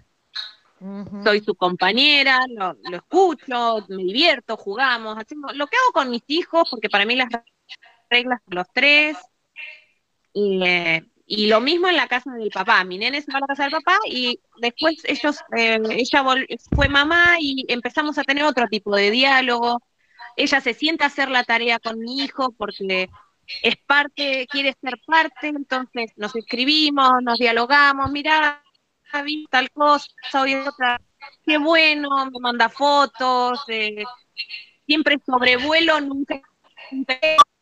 Soy 1.25 1.41
su 1.41 1.57
compañera, 1.57 2.39
lo, 2.49 2.77
escucho, 2.97 3.85
me 3.89 4.05
divierto, 4.05 4.57
jugamos, 4.57 5.19
hacemos 5.19 5.57
lo 5.57 5.67
que 5.67 5.77
hago 5.77 5.93
con 5.93 6.11
mis 6.11 6.23
hijos, 6.29 6.69
porque 6.71 6.89
para 6.89 7.05
mí 7.05 7.17
las 7.17 7.29
reglas 8.09 8.41
son 8.45 8.55
los 8.55 8.67
tres. 8.73 9.17
Y, 10.33 10.63
eh, 10.65 11.05
y 11.27 11.47
lo 11.49 11.61
mismo 11.61 11.89
en 11.89 11.97
la 11.97 12.09
casa 12.09 12.33
del 12.33 12.51
papá. 12.51 12.83
Mi 12.85 12.97
nene 12.97 13.21
se 13.21 13.31
va 13.31 13.39
a 13.39 13.41
la 13.43 13.47
casa 13.49 13.65
del 13.65 13.73
papá 13.73 13.99
y 14.07 14.41
después 14.61 14.97
ellos, 15.05 15.39
eh, 15.57 15.79
ella 15.91 16.25
fue 16.75 16.89
mamá 16.89 17.37
y 17.39 17.67
empezamos 17.69 18.17
a 18.19 18.25
tener 18.25 18.45
otro 18.45 18.67
tipo 18.69 18.97
de 18.97 19.11
diálogo 19.11 19.83
ella 20.39 20.61
se 20.61 20.73
sienta 20.73 21.05
a 21.05 21.09
hacer 21.09 21.31
la 21.31 21.45
tarea 21.45 21.79
con 21.79 21.99
mi 21.99 22.21
hijo 22.21 22.53
porque 22.53 23.09
es 23.63 23.77
parte, 23.87 24.47
quiere 24.49 24.75
ser 24.81 24.99
parte, 25.07 25.49
entonces 25.49 26.13
nos 26.17 26.35
escribimos, 26.37 27.13
nos 27.23 27.39
dialogamos, 27.39 28.11
mira, 28.11 28.63
vi 29.25 29.47
tal 29.51 29.71
cosa, 29.71 30.07
otra, 30.67 31.01
qué 31.45 31.59
bueno, 31.59 32.09
me 32.27 32.41
manda 32.41 32.69
fotos, 32.69 33.65
eh, 33.69 34.05
siempre 34.87 35.17
sobrevuelo, 35.27 36.01
nunca 36.01 36.41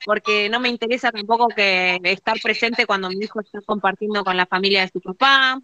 porque 0.05 0.49
no 0.49 0.61
me 0.61 0.69
interesa 0.69 1.11
tampoco 1.11 1.49
que 1.49 1.99
estar 2.05 2.37
presente 2.41 2.87
cuando 2.87 3.09
mi 3.09 3.25
hijo 3.25 3.41
está 3.41 3.61
compartiendo 3.63 4.23
con 4.23 4.37
la 4.37 4.47
familia 4.47 4.83
de 4.83 4.91
su 4.93 5.01
papá. 5.01 5.61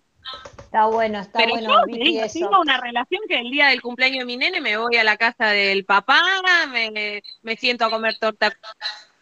Está 0.59 0.87
bueno, 0.87 1.21
está 1.21 1.39
Pero 1.39 1.51
bueno. 1.51 1.85
yo 1.87 2.27
tengo 2.33 2.61
una 2.61 2.81
relación 2.81 3.21
que 3.29 3.39
el 3.39 3.51
día 3.51 3.69
del 3.69 3.83
cumpleaños 3.83 4.21
de 4.21 4.25
mi 4.25 4.37
nene 4.37 4.61
me 4.61 4.77
voy 4.79 4.97
a 4.97 5.05
la 5.05 5.17
casa 5.17 5.49
del 5.49 5.85
papá, 5.85 6.23
me, 6.71 7.23
me 7.43 7.57
siento 7.57 7.85
a 7.85 7.91
comer 7.91 8.17
torta 8.19 8.53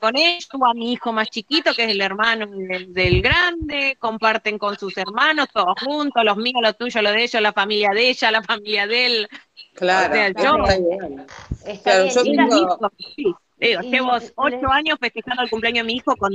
con 0.01 0.17
ellos, 0.17 0.49
a 0.67 0.75
mi 0.75 0.93
hijo 0.93 1.13
más 1.13 1.29
chiquito, 1.29 1.75
que 1.75 1.85
es 1.85 1.91
el 1.91 2.01
hermano 2.01 2.47
del, 2.47 3.23
grande, 3.23 3.97
comparten 4.01 4.59
con 4.59 4.77
sus 4.79 4.97
hermanos, 4.97 5.49
todos 5.53 5.79
juntos, 5.85 6.25
los 6.25 6.37
míos, 6.39 6.61
los 6.63 6.77
tuyos, 6.77 7.03
los 7.03 7.13
de 7.13 7.23
ellos, 7.23 7.43
la 7.43 7.53
familia 7.53 7.91
de 7.91 8.09
ella, 8.09 8.31
la 8.31 8.43
familia 8.43 8.87
de 8.87 9.07
él. 9.07 9.29
Claro, 9.75 10.15
está 10.15 10.43
yo 10.43 10.57
llevo 13.61 14.13
ocho 14.37 14.71
años 14.71 14.99
festejando 15.01 15.43
el 15.43 15.51
cumpleaños 15.51 15.85
de 15.85 15.93
mi 15.93 15.97
hijo 15.97 16.17
con, 16.17 16.33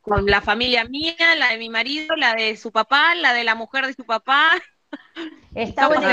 con, 0.00 0.26
la 0.26 0.40
familia 0.40 0.84
mía, 0.84 1.14
la 1.36 1.50
de 1.50 1.58
mi 1.58 1.68
marido, 1.68 2.16
la 2.16 2.34
de 2.34 2.56
su 2.56 2.70
papá, 2.70 3.14
la 3.14 3.32
de 3.32 3.44
la 3.44 3.54
mujer 3.54 3.86
de 3.86 3.94
su 3.94 4.04
papá. 4.04 4.50
Está 5.54 5.88
bueno 5.88 6.08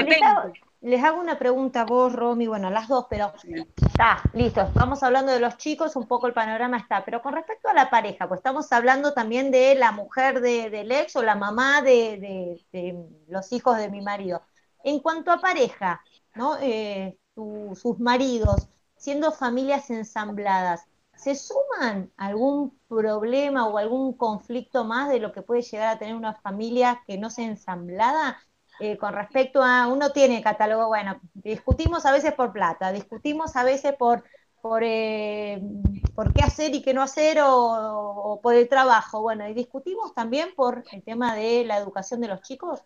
les 0.81 1.03
hago 1.03 1.19
una 1.19 1.37
pregunta 1.37 1.81
a 1.81 1.85
vos, 1.85 2.13
Romy, 2.13 2.47
bueno, 2.47 2.69
las 2.69 2.87
dos, 2.87 3.07
pero 3.09 3.33
está, 3.75 4.21
listo, 4.33 4.61
estamos 4.61 5.03
hablando 5.03 5.31
de 5.31 5.39
los 5.39 5.57
chicos, 5.57 5.95
un 5.97 6.07
poco 6.07 6.27
el 6.27 6.33
panorama 6.33 6.77
está, 6.77 7.03
pero 7.03 7.21
con 7.21 7.33
respecto 7.33 7.67
a 7.67 7.73
la 7.73 7.89
pareja, 7.89 8.27
pues 8.27 8.39
estamos 8.39 8.71
hablando 8.71 9.13
también 9.13 9.51
de 9.51 9.75
la 9.75 9.91
mujer 9.91 10.39
de, 10.39 10.69
del 10.69 10.91
ex 10.91 11.15
o 11.17 11.23
la 11.23 11.35
mamá 11.35 11.81
de, 11.81 12.63
los 13.27 13.51
hijos 13.51 13.77
de 13.77 13.89
mi 13.89 14.01
marido. 14.01 14.41
En 14.83 14.99
cuanto 14.99 15.31
a 15.31 15.41
pareja, 15.41 16.01
¿no? 16.35 16.57
Eh, 16.61 17.17
sus 17.35 17.99
maridos, 17.99 18.69
siendo 18.99 19.31
familias 19.31 19.89
ensambladas, 19.89 20.85
¿se 21.15 21.33
suman 21.33 22.11
algún 22.17 22.77
problema 22.87 23.67
o 23.67 23.77
algún 23.77 24.13
conflicto 24.13 24.83
más 24.83 25.09
de 25.09 25.19
lo 25.19 25.31
que 25.31 25.41
puede 25.41 25.61
llegar 25.63 25.87
a 25.87 25.97
tener 25.97 26.15
una 26.15 26.35
familia 26.35 27.01
que 27.07 27.17
no 27.17 27.29
sea 27.29 27.45
ensamblada? 27.45 28.37
Eh, 28.79 28.97
con 28.97 29.13
respecto 29.13 29.63
a, 29.63 29.87
uno 29.87 30.11
tiene 30.11 30.41
catálogo, 30.41 30.87
bueno, 30.87 31.19
discutimos 31.33 32.05
a 32.05 32.11
veces 32.11 32.33
por 32.33 32.53
plata, 32.53 32.93
discutimos 32.93 33.55
a 33.57 33.63
veces 33.63 33.93
por, 33.97 34.23
por, 34.61 34.83
eh, 34.85 35.61
por 36.15 36.33
qué 36.33 36.43
hacer 36.43 36.73
y 36.73 36.81
qué 36.81 36.93
no 36.93 37.01
hacer 37.01 37.39
o, 37.41 38.39
por 38.41 38.55
el 38.55 38.69
trabajo, 38.69 39.21
bueno, 39.21 39.47
y 39.49 39.53
discutimos 39.53 40.13
también 40.13 40.53
por 40.55 40.85
el 40.93 41.03
tema 41.03 41.35
de 41.35 41.65
la 41.65 41.77
educación 41.77 42.21
de 42.21 42.29
los 42.29 42.41
chicos. 42.41 42.81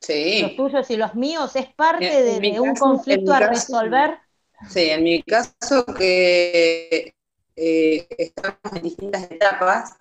Sí. 0.00 0.40
Los 0.40 0.56
tuyos 0.56 0.90
y 0.90 0.96
los 0.96 1.14
míos, 1.14 1.54
es 1.56 1.66
parte 1.74 2.22
de, 2.40 2.60
un 2.60 2.74
conflicto 2.74 3.32
a 3.32 3.40
resolver. 3.40 4.18
Sí, 4.68 4.90
en 4.90 5.02
mi 5.02 5.22
caso 5.22 5.84
que 5.84 7.14
eh, 7.56 8.06
estamos 8.18 8.58
en 8.74 8.82
distintas 8.82 9.30
etapas, 9.30 9.94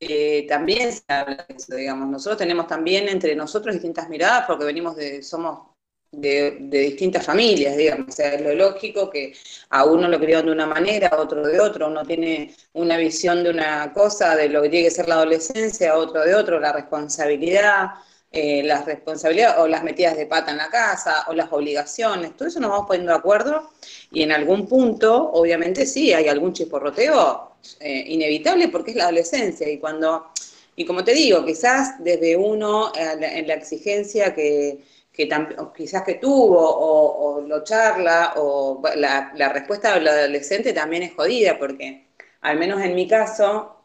eh, 0.00 0.46
también 0.48 0.92
se 0.92 1.02
habla 1.08 1.46
de 1.48 1.54
eso, 1.54 1.74
digamos. 1.74 2.08
Nosotros 2.08 2.38
tenemos 2.38 2.66
también 2.66 3.08
entre 3.08 3.34
nosotros 3.34 3.74
distintas 3.74 4.08
miradas 4.08 4.44
porque 4.46 4.64
venimos 4.64 4.96
de, 4.96 5.22
somos 5.22 5.68
de, 6.12 6.58
distintas 6.70 7.24
familias, 7.24 7.76
digamos. 7.76 8.08
O 8.08 8.12
sea, 8.12 8.34
es 8.34 8.42
lo 8.42 8.54
lógico 8.54 9.10
que 9.10 9.34
a 9.70 9.84
uno 9.84 10.08
lo 10.08 10.18
criaron 10.18 10.46
de 10.46 10.52
una 10.52 10.66
manera, 10.66 11.08
a 11.08 11.20
otro 11.20 11.46
de 11.46 11.60
otro. 11.60 11.88
Uno 11.88 12.04
tiene 12.04 12.54
una 12.74 12.96
visión 12.96 13.42
de 13.44 13.50
una 13.50 13.92
cosa, 13.92 14.36
de 14.36 14.48
lo 14.48 14.62
que 14.62 14.68
tiene 14.68 14.88
que 14.88 14.94
ser 14.94 15.08
la 15.08 15.16
adolescencia, 15.16 15.92
a 15.92 15.98
otro 15.98 16.22
de 16.24 16.34
otro, 16.34 16.60
la 16.60 16.72
responsabilidad. 16.72 17.90
Eh, 18.36 18.64
las 18.64 18.84
responsabilidades 18.84 19.58
o 19.58 19.68
las 19.68 19.84
metidas 19.84 20.16
de 20.16 20.26
pata 20.26 20.50
en 20.50 20.56
la 20.56 20.68
casa 20.68 21.24
o 21.28 21.34
las 21.34 21.52
obligaciones, 21.52 22.36
todo 22.36 22.48
eso 22.48 22.58
nos 22.58 22.72
vamos 22.72 22.88
poniendo 22.88 23.12
de 23.12 23.18
acuerdo 23.18 23.70
y 24.10 24.24
en 24.24 24.32
algún 24.32 24.66
punto, 24.66 25.30
obviamente 25.30 25.86
sí, 25.86 26.12
hay 26.12 26.26
algún 26.26 26.52
chisporroteo 26.52 27.52
eh, 27.78 28.04
inevitable 28.08 28.70
porque 28.70 28.90
es 28.90 28.96
la 28.96 29.04
adolescencia 29.04 29.70
y 29.70 29.78
cuando, 29.78 30.32
y 30.74 30.84
como 30.84 31.04
te 31.04 31.14
digo, 31.14 31.44
quizás 31.44 32.02
desde 32.02 32.36
uno 32.36 32.90
en 32.96 33.46
la 33.46 33.54
exigencia 33.54 34.34
que, 34.34 34.82
quizás 35.12 36.02
que 36.02 36.14
tuvo 36.14 36.58
o, 36.58 37.40
lo 37.40 37.62
charla 37.62 38.32
o 38.34 38.82
la, 38.96 39.48
respuesta 39.52 39.94
del 39.94 40.08
adolescente 40.08 40.72
también 40.72 41.04
es 41.04 41.14
jodida 41.14 41.56
porque 41.56 42.08
al 42.40 42.58
menos 42.58 42.82
en 42.82 42.96
mi 42.96 43.06
caso, 43.06 43.76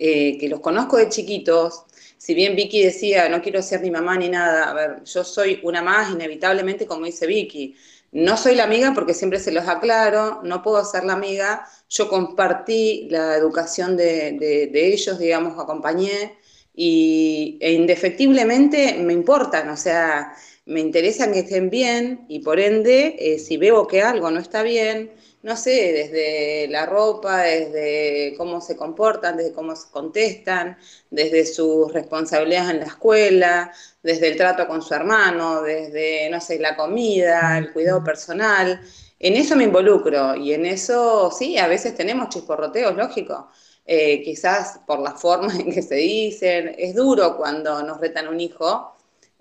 eh, 0.00 0.36
que 0.36 0.48
los 0.48 0.58
conozco 0.58 0.96
de 0.96 1.08
chiquitos, 1.08 1.84
si 2.24 2.32
bien 2.32 2.56
Vicky 2.56 2.82
decía, 2.82 3.28
no 3.28 3.42
quiero 3.42 3.60
ser 3.60 3.82
ni 3.82 3.90
mamá 3.90 4.16
ni 4.16 4.30
nada, 4.30 4.70
a 4.70 4.72
ver, 4.72 5.04
yo 5.04 5.22
soy 5.24 5.60
una 5.62 5.82
más 5.82 6.10
inevitablemente, 6.10 6.86
como 6.86 7.04
dice 7.04 7.26
Vicky. 7.26 7.76
No 8.12 8.38
soy 8.38 8.54
la 8.54 8.64
amiga 8.64 8.94
porque 8.94 9.12
siempre 9.12 9.38
se 9.38 9.52
los 9.52 9.68
aclaro, 9.68 10.40
no 10.42 10.62
puedo 10.62 10.82
ser 10.86 11.04
la 11.04 11.12
amiga. 11.12 11.68
Yo 11.90 12.08
compartí 12.08 13.08
la 13.10 13.36
educación 13.36 13.98
de, 13.98 14.70
ellos, 14.72 15.18
digamos, 15.18 15.62
acompañé 15.62 16.38
y, 16.74 17.58
e 17.60 17.72
indefectiblemente 17.74 18.96
me 19.00 19.12
importan, 19.12 19.68
o 19.68 19.76
sea, 19.76 20.34
me 20.66 20.80
interesa 20.80 21.30
que 21.30 21.40
estén 21.40 21.70
bien 21.70 22.24
y 22.28 22.40
por 22.40 22.58
ende, 22.60 23.16
eh, 23.18 23.38
si 23.38 23.56
veo 23.56 23.86
que 23.86 24.02
algo 24.02 24.30
no 24.30 24.40
está 24.40 24.62
bien, 24.62 25.12
no 25.42 25.56
sé, 25.58 25.92
desde 25.92 26.68
la 26.68 26.86
ropa, 26.86 27.42
desde 27.42 28.34
cómo 28.38 28.62
se 28.62 28.76
comportan, 28.76 29.36
desde 29.36 29.52
cómo 29.52 29.76
se 29.76 29.90
contestan, 29.90 30.78
desde 31.10 31.44
sus 31.44 31.92
responsabilidades 31.92 32.70
en 32.70 32.80
la 32.80 32.86
escuela, 32.86 33.72
desde 34.02 34.28
el 34.28 34.36
trato 34.38 34.66
con 34.66 34.80
su 34.80 34.94
hermano, 34.94 35.60
desde, 35.62 36.30
no 36.30 36.40
sé, 36.40 36.58
la 36.58 36.74
comida, 36.76 37.58
el 37.58 37.72
cuidado 37.74 38.02
personal. 38.02 38.80
En 39.18 39.34
eso 39.34 39.54
me 39.56 39.64
involucro 39.64 40.34
y 40.34 40.54
en 40.54 40.64
eso, 40.64 41.30
sí, 41.30 41.58
a 41.58 41.66
veces 41.68 41.94
tenemos 41.94 42.30
chisporroteos, 42.30 42.96
lógico. 42.96 43.48
Eh, 43.86 44.22
quizás 44.22 44.80
por 44.86 45.00
la 45.00 45.12
forma 45.12 45.54
en 45.58 45.70
que 45.72 45.82
se 45.82 45.96
dicen, 45.96 46.74
es 46.78 46.94
duro 46.94 47.36
cuando 47.36 47.82
nos 47.82 48.00
retan 48.00 48.28
un 48.28 48.40
hijo, 48.40 48.93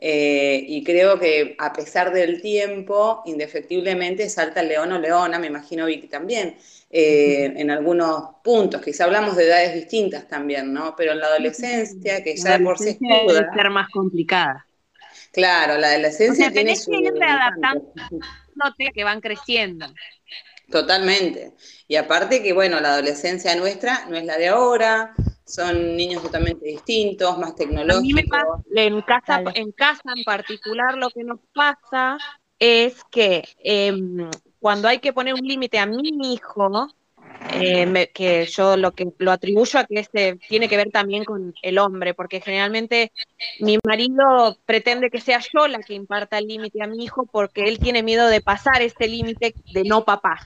eh, 0.06 0.66
y 0.68 0.84
creo 0.84 1.18
que 1.18 1.56
a 1.58 1.72
pesar 1.72 2.12
del 2.12 2.42
tiempo, 2.42 3.22
indefectiblemente 3.26 4.30
salta 4.30 4.60
el 4.60 4.68
león 4.68 4.92
o 4.92 5.00
leona, 5.00 5.40
me 5.40 5.48
imagino 5.48 5.86
Vicky 5.86 6.10
también, 6.10 6.58
eh, 6.90 7.54
en 7.56 7.72
algunos 7.72 8.36
puntos. 8.44 8.82
Quizá 8.82 9.06
hablamos 9.06 9.38
de 9.38 9.46
edades 9.46 9.74
distintas 9.74 10.28
también, 10.28 10.74
¿no? 10.74 10.94
Pero 10.98 11.14
en 11.14 11.20
la 11.20 11.28
adolescencia, 11.28 12.22
que 12.22 12.36
ya 12.36 12.58
de 12.58 12.66
por 12.66 12.78
sí 12.80 12.90
es 13.00 13.38
ser 13.56 13.70
más 13.70 13.88
complicada. 13.92 14.66
Claro, 15.32 15.78
la 15.78 15.88
adolescencia 15.92 16.52
tiene 16.52 16.76
su... 16.76 16.92
que 16.92 17.10
readaptando 17.18 17.94
que 18.94 19.04
van 19.06 19.22
creciendo. 19.22 19.86
Totalmente. 20.70 21.54
Y 21.88 21.96
aparte 21.96 22.44
que, 22.44 22.52
bueno, 22.52 22.82
la 22.82 22.96
adolescencia 22.96 23.56
nuestra 23.56 24.06
no 24.10 24.18
es 24.18 24.26
la 24.26 24.38
de 24.38 24.50
ahora, 24.50 25.14
son 25.46 25.96
niños 25.96 26.22
totalmente 26.24 26.66
distintos, 26.66 27.38
más 27.38 27.56
tecnológicos. 27.56 27.98
A 27.98 28.02
mí 28.02 28.14
me 28.14 28.24
pasa, 28.24 28.64
en 28.76 29.02
casa, 29.02 29.44
en 29.54 29.72
casa 29.72 30.02
en 30.16 30.24
particular, 30.24 30.98
lo 30.98 31.10
que 31.10 31.24
nos 31.24 31.40
pasa 31.54 32.18
es 32.60 33.04
que 33.12 33.44
em, 33.60 34.30
cuando 34.60 34.88
hay 34.88 35.00
que 35.00 35.14
poner 35.14 35.34
un 35.34 35.46
límite 35.46 35.80
a 35.80 35.86
mi 35.86 36.34
hijo, 36.34 36.88
eh, 37.52 38.10
que 38.14 38.46
yo 38.46 38.78
lo 38.78 38.92
que 38.92 39.12
lo 39.18 39.32
atribuyo 39.32 39.80
a 39.80 39.86
que 39.86 40.00
este 40.00 40.38
tiene 40.48 40.70
que 40.70 40.78
ver 40.78 40.92
también 40.92 41.26
con 41.26 41.54
el 41.62 41.78
hombre, 41.78 42.14
porque 42.14 42.42
generalmente 42.42 43.12
mi 43.60 43.78
marido 43.86 44.58
pretende 44.66 45.10
que 45.10 45.20
sea 45.20 45.40
yo 45.54 45.68
la 45.68 45.80
que 45.80 45.94
imparta 45.94 46.38
el 46.38 46.48
límite 46.48 46.82
a 46.82 46.88
mi 46.88 47.04
hijo 47.04 47.26
porque 47.26 47.66
él 47.66 47.80
tiene 47.80 48.04
miedo 48.04 48.28
de 48.28 48.42
pasar 48.42 48.82
este 48.82 49.08
límite 49.08 49.54
de 49.74 49.84
no 49.84 50.06
papá 50.06 50.40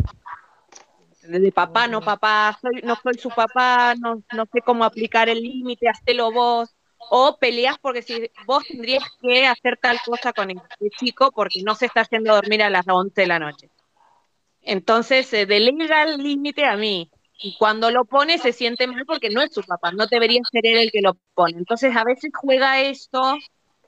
de 1.27 1.51
papá, 1.51 1.87
no 1.87 2.01
papá, 2.01 2.57
soy, 2.61 2.81
no 2.83 2.95
soy 3.01 3.15
su 3.15 3.29
papá, 3.29 3.95
no, 3.95 4.23
no 4.33 4.45
sé 4.51 4.61
cómo 4.61 4.83
aplicar 4.83 5.29
el 5.29 5.41
límite, 5.41 5.89
hacelo 5.89 6.31
vos, 6.31 6.75
o 6.97 7.37
peleas 7.37 7.77
porque 7.79 8.01
si 8.01 8.29
vos 8.45 8.63
tendrías 8.65 9.03
que 9.21 9.45
hacer 9.45 9.77
tal 9.81 9.99
cosa 10.05 10.33
con 10.33 10.49
este 10.51 10.89
chico 10.97 11.31
porque 11.31 11.61
no 11.63 11.75
se 11.75 11.85
está 11.85 12.01
haciendo 12.01 12.33
dormir 12.33 12.63
a 12.63 12.69
las 12.69 12.85
11 12.87 13.21
de 13.21 13.27
la 13.27 13.39
noche. 13.39 13.69
Entonces 14.61 15.27
se 15.27 15.45
delega 15.45 16.03
el 16.03 16.17
límite 16.17 16.65
a 16.65 16.75
mí. 16.75 17.09
Y 17.39 17.55
cuando 17.57 17.91
lo 17.91 18.05
pone 18.05 18.39
se 18.39 18.51
siente 18.51 18.87
mal 18.87 19.05
porque 19.05 19.29
no 19.29 19.41
es 19.41 19.53
su 19.53 19.61
papá, 19.61 19.91
no 19.91 20.07
debería 20.07 20.41
ser 20.51 20.65
él 20.65 20.79
el 20.79 20.91
que 20.91 21.01
lo 21.01 21.17
pone. 21.35 21.57
Entonces 21.57 21.95
a 21.95 22.03
veces 22.03 22.31
juega 22.33 22.81
esto 22.81 23.37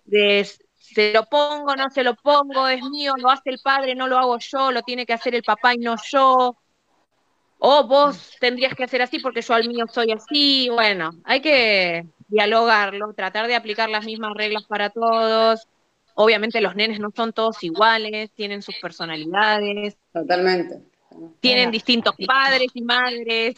de 0.06 0.48
se 0.76 1.14
lo 1.14 1.26
pongo, 1.26 1.76
no 1.76 1.90
se 1.90 2.04
lo 2.04 2.16
pongo, 2.16 2.68
es 2.68 2.82
mío, 2.84 3.14
lo 3.18 3.30
hace 3.30 3.50
el 3.50 3.60
padre, 3.64 3.96
no 3.96 4.08
lo 4.08 4.18
hago 4.18 4.38
yo, 4.40 4.72
lo 4.72 4.82
tiene 4.84 5.06
que 5.06 5.14
hacer 5.14 5.36
el 5.36 5.44
papá 5.44 5.74
y 5.74 5.80
no 5.80 5.96
yo 6.12 6.58
o 7.60 7.84
vos 7.84 8.36
tendrías 8.40 8.74
que 8.74 8.86
hacer 8.86 9.02
así 9.02 9.20
porque 9.20 9.42
yo 9.42 9.54
al 9.54 9.68
mío 9.68 9.86
soy 9.92 10.12
así. 10.12 10.70
Bueno, 10.70 11.12
hay 11.26 11.42
que 11.42 12.06
dialogarlo, 12.30 13.14
tratar 13.14 13.48
de 13.48 13.56
aplicar 13.56 13.90
las 13.90 14.06
mismas 14.06 14.34
reglas 14.34 14.64
para 14.64 14.90
todos. 14.90 15.68
Obviamente 16.16 16.62
los 16.62 16.76
nenes 16.76 17.00
no 17.00 17.12
son 17.16 17.34
todos 17.34 17.64
iguales, 17.64 18.32
tienen 18.32 18.62
sus 18.62 18.76
personalidades. 18.82 19.98
Totalmente. 20.14 20.82
Tienen 21.42 21.72
distintos 21.72 22.16
padres 22.26 22.72
y 22.74 22.82
madres. 22.82 23.56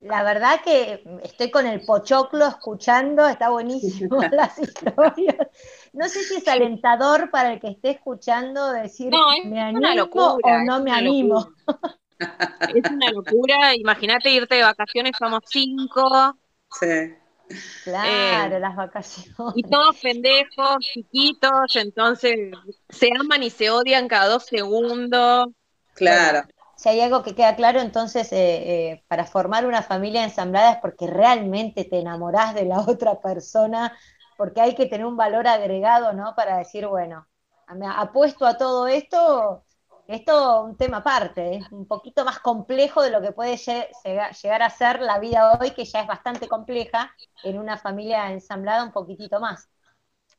La 0.00 0.24
verdad 0.24 0.60
que 0.64 1.04
estoy 1.22 1.50
con 1.50 1.66
el 1.66 1.80
pochoclo 1.84 2.46
escuchando, 2.46 3.26
está 3.26 3.50
buenísimo 3.50 4.18
las 4.32 4.58
historias. 4.58 5.48
No 5.92 6.08
sé 6.08 6.24
si 6.24 6.36
es 6.36 6.48
alentador 6.48 7.30
para 7.30 7.52
el 7.52 7.60
que 7.60 7.68
esté 7.68 7.90
escuchando 7.90 8.72
decir 8.72 9.12
me 9.44 9.60
animo 9.60 10.38
o 10.42 10.58
no 10.64 10.82
me 10.82 10.90
animo. 10.90 11.48
Es 12.74 12.90
una 12.90 13.10
locura, 13.10 13.74
imagínate 13.74 14.30
irte 14.30 14.56
de 14.56 14.62
vacaciones, 14.62 15.12
somos 15.18 15.42
cinco. 15.46 16.36
Sí. 16.80 17.14
Claro, 17.84 18.56
eh, 18.56 18.60
las 18.60 18.76
vacaciones. 18.76 19.34
Y 19.54 19.62
todos 19.62 19.98
pendejos, 20.00 20.76
chiquitos, 20.92 21.76
entonces 21.76 22.50
se 22.88 23.10
aman 23.18 23.42
y 23.42 23.50
se 23.50 23.70
odian 23.70 24.08
cada 24.08 24.28
dos 24.28 24.46
segundos. 24.46 25.48
Claro. 25.94 26.48
si 26.76 26.88
hay 26.88 27.00
algo 27.00 27.22
que 27.22 27.34
queda 27.34 27.54
claro, 27.54 27.80
entonces, 27.80 28.32
eh, 28.32 28.38
eh, 28.90 29.04
para 29.06 29.26
formar 29.26 29.66
una 29.66 29.82
familia 29.82 30.24
ensamblada 30.24 30.72
es 30.72 30.78
porque 30.78 31.06
realmente 31.06 31.84
te 31.84 32.00
enamorás 32.00 32.54
de 32.54 32.64
la 32.64 32.80
otra 32.88 33.20
persona, 33.20 33.96
porque 34.36 34.60
hay 34.60 34.74
que 34.74 34.86
tener 34.86 35.06
un 35.06 35.16
valor 35.16 35.46
agregado, 35.46 36.12
¿no? 36.14 36.34
Para 36.34 36.56
decir, 36.56 36.86
bueno, 36.86 37.26
me 37.74 37.86
apuesto 37.86 38.46
a 38.46 38.56
todo 38.56 38.86
esto 38.86 39.64
esto 40.08 40.62
un 40.62 40.76
tema 40.76 40.98
aparte, 40.98 41.56
es 41.56 41.72
un 41.72 41.86
poquito 41.86 42.24
más 42.24 42.40
complejo 42.40 43.02
de 43.02 43.10
lo 43.10 43.22
que 43.22 43.32
puede 43.32 43.56
llegar 43.56 44.62
a 44.62 44.70
ser 44.70 45.00
la 45.00 45.18
vida 45.18 45.58
hoy, 45.58 45.70
que 45.70 45.84
ya 45.84 46.00
es 46.00 46.06
bastante 46.06 46.48
compleja, 46.48 47.14
en 47.44 47.58
una 47.58 47.76
familia 47.76 48.30
ensamblada 48.30 48.84
un 48.84 48.92
poquitito 48.92 49.40
más. 49.40 49.68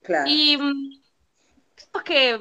Claro. 0.02 0.26
Y 0.28 0.58
mm, 0.58 1.04
es 1.76 2.04
que 2.04 2.40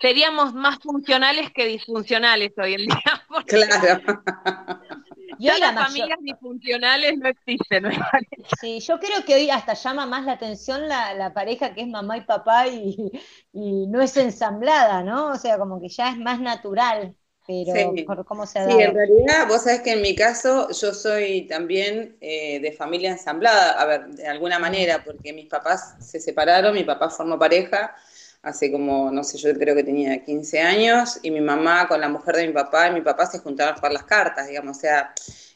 seríamos 0.00 0.54
más 0.54 0.78
funcionales 0.78 1.52
que 1.52 1.66
disfuncionales 1.66 2.52
hoy 2.56 2.74
en 2.74 2.86
día. 2.86 3.24
Claro. 3.46 4.22
Yo 5.38 5.56
las 5.58 5.74
familias 5.74 6.18
disfuncionales 6.20 7.18
no 7.18 7.28
existen. 7.28 7.84
Sí, 8.60 8.80
yo 8.80 8.98
creo 8.98 9.24
que 9.24 9.34
hoy 9.34 9.50
hasta 9.50 9.74
llama 9.74 10.06
más 10.06 10.24
la 10.24 10.32
atención 10.32 10.88
la, 10.88 11.32
pareja 11.34 11.74
que 11.74 11.82
es 11.82 11.88
mamá 11.88 12.16
y 12.16 12.22
papá 12.22 12.66
y, 12.68 13.12
no 13.52 14.00
es 14.00 14.16
ensamblada, 14.16 15.02
¿no? 15.02 15.32
O 15.32 15.36
sea, 15.36 15.58
como 15.58 15.80
que 15.80 15.88
ya 15.88 16.10
es 16.10 16.18
más 16.18 16.40
natural, 16.40 17.14
pero 17.46 17.94
por 18.06 18.24
cómo 18.24 18.46
se 18.46 18.60
da. 18.60 18.70
Sí, 18.70 18.82
en 18.82 18.94
realidad, 18.94 19.48
vos 19.48 19.62
sabés 19.62 19.80
que 19.82 19.92
en 19.92 20.02
mi 20.02 20.14
caso 20.14 20.68
yo 20.70 20.92
soy 20.92 21.42
también 21.42 22.16
eh, 22.20 22.60
de 22.60 22.72
familia 22.72 23.10
ensamblada, 23.10 23.72
a 23.72 23.84
ver, 23.86 24.08
de 24.08 24.26
alguna 24.26 24.58
manera, 24.58 25.02
porque 25.04 25.32
mis 25.32 25.46
papás 25.46 25.96
se 26.00 26.20
separaron, 26.20 26.74
mi 26.74 26.84
papá 26.84 27.10
formó 27.10 27.38
pareja 27.38 27.94
hace 28.42 28.70
como, 28.72 29.10
no 29.10 29.24
sé, 29.24 29.38
yo 29.38 29.52
creo 29.54 29.74
que 29.74 29.84
tenía 29.84 30.24
15 30.24 30.60
años, 30.60 31.18
y 31.22 31.30
mi 31.30 31.40
mamá 31.40 31.88
con 31.88 32.00
la 32.00 32.08
mujer 32.08 32.36
de 32.36 32.46
mi 32.46 32.52
papá 32.52 32.88
y 32.88 32.92
mi 32.92 33.00
papá 33.00 33.26
se 33.26 33.38
juntaban 33.40 33.74
a 33.74 33.76
jugar 33.76 33.92
las 33.92 34.04
cartas, 34.04 34.48
digamos, 34.48 34.76
o 34.76 34.80
sea, 34.80 35.12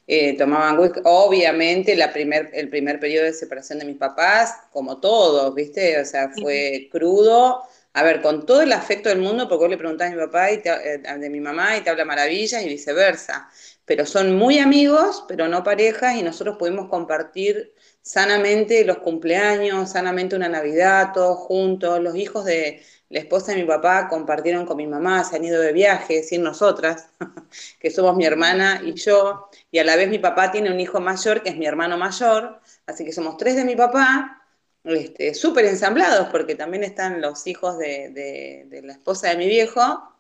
eh, 0.07 0.37
tomaban 0.37 0.79
whisky. 0.79 1.01
Obviamente, 1.05 1.95
la 1.97 2.13
primer, 2.13 2.51
el 2.53 2.69
primer 2.69 2.99
periodo 3.01 3.25
de 3.25 3.33
separación 3.33 3.79
de 3.79 3.85
mis 3.85 3.97
papás, 3.97 4.55
como 4.73 4.99
todos, 5.01 5.55
¿viste? 5.55 6.01
O 6.01 6.05
sea, 6.05 6.31
fue 6.31 6.89
crudo. 6.91 7.63
A 7.95 8.03
ver, 8.03 8.23
con 8.23 8.47
todo 8.47 8.63
el 8.63 8.73
afecto 8.73 9.11
del 9.11 9.19
mundo, 9.19 9.49
porque 9.49 9.65
vos 9.65 9.71
le 9.71 9.77
preguntás 9.77 10.09
a 10.11 10.15
mi 10.15 10.21
papá 10.21 10.51
y 10.51 10.63
eh, 10.65 10.99
de 11.19 11.31
mi 11.31 11.41
mamá 11.41 11.77
y 11.77 11.83
te 11.83 11.91
habla 11.91 12.05
maravillas 12.05 12.63
y 12.65 12.69
viceversa. 12.69 13.49
Pero 13.85 14.07
son 14.07 14.37
muy 14.37 14.59
amigos, 14.59 15.25
pero 15.29 15.49
no 15.49 15.63
parejas, 15.63 16.17
y 16.17 16.23
nosotros 16.23 16.57
pudimos 16.59 16.89
compartir 16.89 17.73
sanamente 18.03 18.85
los 18.85 18.99
cumpleaños, 18.99 19.91
sanamente 19.91 20.37
una 20.37 20.49
Navidad, 20.49 21.13
todos 21.15 21.39
juntos. 21.39 22.01
Los 22.01 22.17
hijos 22.17 22.45
de 22.45 22.83
la 23.09 23.21
esposa 23.21 23.53
de 23.53 23.63
mi 23.63 23.65
papá 23.67 24.09
compartieron 24.09 24.67
con 24.67 24.77
mi 24.77 24.87
mamá, 24.87 25.25
se 25.25 25.37
han 25.37 25.45
ido 25.45 25.61
de 25.61 25.73
viaje, 25.73 26.23
sin 26.23 26.43
nosotras, 26.43 27.09
que 27.81 27.91
somos 27.91 28.17
mi 28.17 28.25
hermana 28.27 28.83
y 28.85 28.95
yo. 28.95 29.49
Y 29.71 29.79
a 29.79 29.85
la 29.85 29.97
vez 29.97 30.09
mi 30.09 30.19
papá 30.19 30.51
tiene 30.51 30.71
un 30.71 30.81
hijo 30.81 31.01
mayor, 31.01 31.43
que 31.43 31.51
es 31.51 31.57
mi 31.57 31.67
hermano 31.67 31.97
mayor, 31.99 32.61
así 32.87 33.05
que 33.05 33.13
somos 33.13 33.37
tres 33.37 33.57
de 33.57 33.65
mi 33.65 33.77
papá. 33.77 34.39
Este, 34.85 35.33
súper 35.35 35.67
ensamblados, 35.67 36.29
porque 36.31 36.57
también 36.57 36.83
están 36.83 37.21
los 37.21 37.47
hijos 37.47 37.79
de 37.79 38.81
la 38.83 38.93
esposa 38.93 39.29
de 39.31 39.37
mi 39.37 39.47
viejo, 39.47 40.12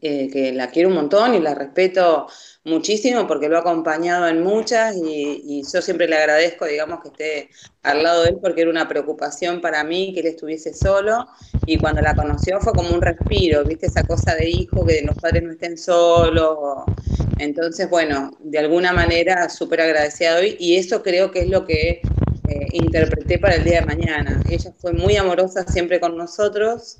eh, 0.00 0.28
que 0.30 0.52
la 0.52 0.70
quiero 0.70 0.90
un 0.90 0.94
montón 0.94 1.34
y 1.34 1.40
la 1.40 1.54
respeto 1.54 2.28
muchísimo 2.64 3.26
porque 3.26 3.48
lo 3.48 3.56
ha 3.56 3.60
acompañado 3.60 4.28
en 4.28 4.42
muchas 4.42 4.94
y, 4.96 5.62
yo 5.72 5.82
siempre 5.82 6.06
le 6.06 6.16
agradezco, 6.16 6.66
digamos, 6.66 7.00
que 7.00 7.08
esté 7.08 7.50
al 7.82 8.02
lado 8.02 8.22
de 8.22 8.30
él 8.30 8.38
porque 8.40 8.62
era 8.62 8.70
una 8.70 8.86
preocupación 8.86 9.60
para 9.60 9.82
mí 9.82 10.12
que 10.14 10.20
él 10.20 10.26
estuviese 10.26 10.72
solo 10.72 11.26
y 11.66 11.78
cuando 11.78 12.00
la 12.00 12.14
conoció 12.14 12.60
fue 12.60 12.72
como 12.74 12.90
un 12.90 13.02
respiro, 13.02 13.64
viste, 13.64 13.86
esa 13.86 14.04
cosa 14.04 14.34
de 14.34 14.48
hijo, 14.48 14.86
que 14.86 15.02
los 15.02 15.16
padres 15.16 15.42
no 15.42 15.52
estén 15.52 15.76
solos. 15.76 16.84
Entonces, 17.38 17.90
bueno, 17.90 18.36
de 18.40 18.58
alguna 18.58 18.92
manera 18.92 19.48
súper 19.48 19.80
agradecida 19.80 20.36
hoy 20.36 20.56
y 20.60 20.76
eso 20.76 21.02
creo 21.02 21.30
que 21.30 21.40
es 21.40 21.48
lo 21.48 21.64
que 21.66 22.00
eh, 22.48 22.66
interpreté 22.72 23.38
para 23.38 23.56
el 23.56 23.64
día 23.64 23.80
de 23.80 23.86
mañana. 23.86 24.42
Ella 24.48 24.72
fue 24.78 24.92
muy 24.92 25.16
amorosa 25.16 25.64
siempre 25.66 26.00
con 26.00 26.16
nosotros 26.16 26.98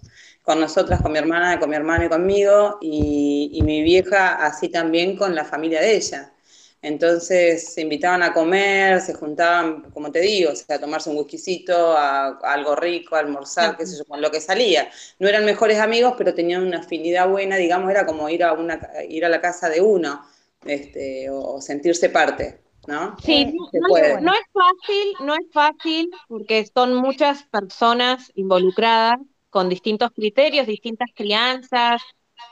con 0.48 0.60
nosotras, 0.60 1.02
con 1.02 1.12
mi 1.12 1.18
hermana, 1.18 1.60
con 1.60 1.68
mi 1.68 1.76
hermano 1.76 2.06
y 2.06 2.08
conmigo, 2.08 2.78
y, 2.80 3.60
mi 3.62 3.82
vieja 3.82 4.46
así 4.46 4.70
también 4.70 5.14
con 5.14 5.34
la 5.34 5.44
familia 5.44 5.82
de 5.82 5.94
ella. 5.94 6.32
Entonces 6.80 7.74
se 7.74 7.82
invitaban 7.82 8.22
a 8.22 8.32
comer, 8.32 9.02
se 9.02 9.12
juntaban, 9.12 9.90
como 9.90 10.10
te 10.10 10.20
digo, 10.20 10.50
a 10.68 10.78
tomarse 10.78 11.10
un 11.10 11.18
whiskycito, 11.18 11.92
a, 11.92 12.38
algo 12.44 12.74
rico, 12.76 13.14
a 13.14 13.18
almorzar, 13.18 13.76
qué 13.76 13.84
sé 13.84 13.98
yo, 13.98 14.06
con 14.06 14.22
lo 14.22 14.30
que 14.30 14.40
salía. 14.40 14.90
No 15.18 15.28
eran 15.28 15.44
mejores 15.44 15.78
amigos, 15.80 16.14
pero 16.16 16.32
tenían 16.32 16.66
una 16.66 16.78
afinidad 16.78 17.28
buena, 17.28 17.56
digamos, 17.56 17.90
era 17.90 18.06
como 18.06 18.30
ir 18.30 18.42
a, 18.42 18.54
una, 18.54 18.80
ir 19.06 19.26
a 19.26 19.28
la 19.28 19.42
casa 19.42 19.68
de 19.68 19.82
uno 19.82 20.24
este, 20.64 21.28
o, 21.28 21.60
sentirse 21.60 22.08
parte. 22.08 22.62
¿No? 22.86 23.18
Sí, 23.22 23.54
no, 23.74 24.20
no, 24.22 24.32
es 24.32 24.46
fácil, 24.50 25.12
no 25.20 25.34
es 25.34 25.46
fácil 25.52 26.10
porque 26.26 26.66
son 26.72 26.94
muchas 26.94 27.42
personas 27.42 28.32
involucradas 28.34 29.18
con 29.50 29.68
distintos 29.68 30.10
criterios, 30.12 30.66
distintas 30.66 31.08
crianzas, 31.14 32.02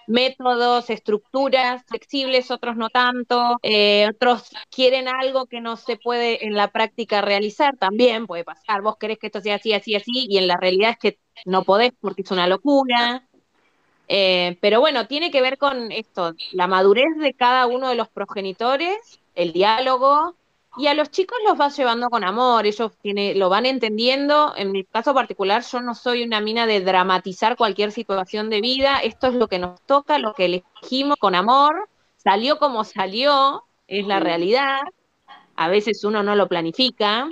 métodos, 0.06 0.90
estructuras 0.90 1.82
flexibles, 1.86 2.50
otros 2.50 2.76
no 2.76 2.90
tanto, 2.90 3.58
eh, 3.62 4.08
otros 4.08 4.50
quieren 4.70 5.08
algo 5.08 5.46
que 5.46 5.60
no 5.60 5.76
se 5.76 5.96
puede 5.96 6.44
en 6.46 6.54
la 6.54 6.68
práctica 6.68 7.20
realizar, 7.20 7.76
también 7.76 8.26
puede 8.26 8.44
pasar, 8.44 8.82
vos 8.82 8.96
querés 8.98 9.18
que 9.18 9.26
esto 9.26 9.40
sea 9.40 9.56
así, 9.56 9.72
así, 9.72 9.94
así, 9.94 10.26
y 10.28 10.38
en 10.38 10.46
la 10.46 10.56
realidad 10.56 10.90
es 10.92 10.98
que 10.98 11.18
no 11.44 11.64
podés 11.64 11.92
porque 12.00 12.22
es 12.22 12.30
una 12.30 12.46
locura. 12.46 13.28
Eh, 14.08 14.56
pero 14.60 14.78
bueno, 14.78 15.08
tiene 15.08 15.32
que 15.32 15.42
ver 15.42 15.58
con 15.58 15.90
esto, 15.90 16.34
la 16.52 16.68
madurez 16.68 17.16
de 17.18 17.34
cada 17.34 17.66
uno 17.66 17.88
de 17.88 17.96
los 17.96 18.08
progenitores, 18.08 19.20
el 19.34 19.52
diálogo, 19.52 20.36
y 20.78 20.88
a 20.88 20.94
los 20.94 21.10
chicos 21.10 21.38
los 21.46 21.56
vas 21.56 21.76
llevando 21.76 22.10
con 22.10 22.22
amor, 22.22 22.66
ellos 22.66 22.92
tiene, 23.00 23.34
lo 23.34 23.48
van 23.48 23.64
entendiendo. 23.64 24.52
En 24.56 24.72
mi 24.72 24.84
caso 24.84 25.14
particular, 25.14 25.62
yo 25.64 25.80
no 25.80 25.94
soy 25.94 26.22
una 26.22 26.40
mina 26.40 26.66
de 26.66 26.80
dramatizar 26.80 27.56
cualquier 27.56 27.92
situación 27.92 28.50
de 28.50 28.60
vida. 28.60 28.98
Esto 28.98 29.28
es 29.28 29.34
lo 29.34 29.48
que 29.48 29.58
nos 29.58 29.80
toca, 29.82 30.18
lo 30.18 30.34
que 30.34 30.44
elegimos 30.44 31.16
con 31.18 31.34
amor. 31.34 31.88
Salió 32.16 32.58
como 32.58 32.84
salió, 32.84 33.64
es 33.88 34.06
la 34.06 34.20
realidad. 34.20 34.80
A 35.54 35.68
veces 35.68 36.04
uno 36.04 36.22
no 36.22 36.36
lo 36.36 36.48
planifica, 36.48 37.28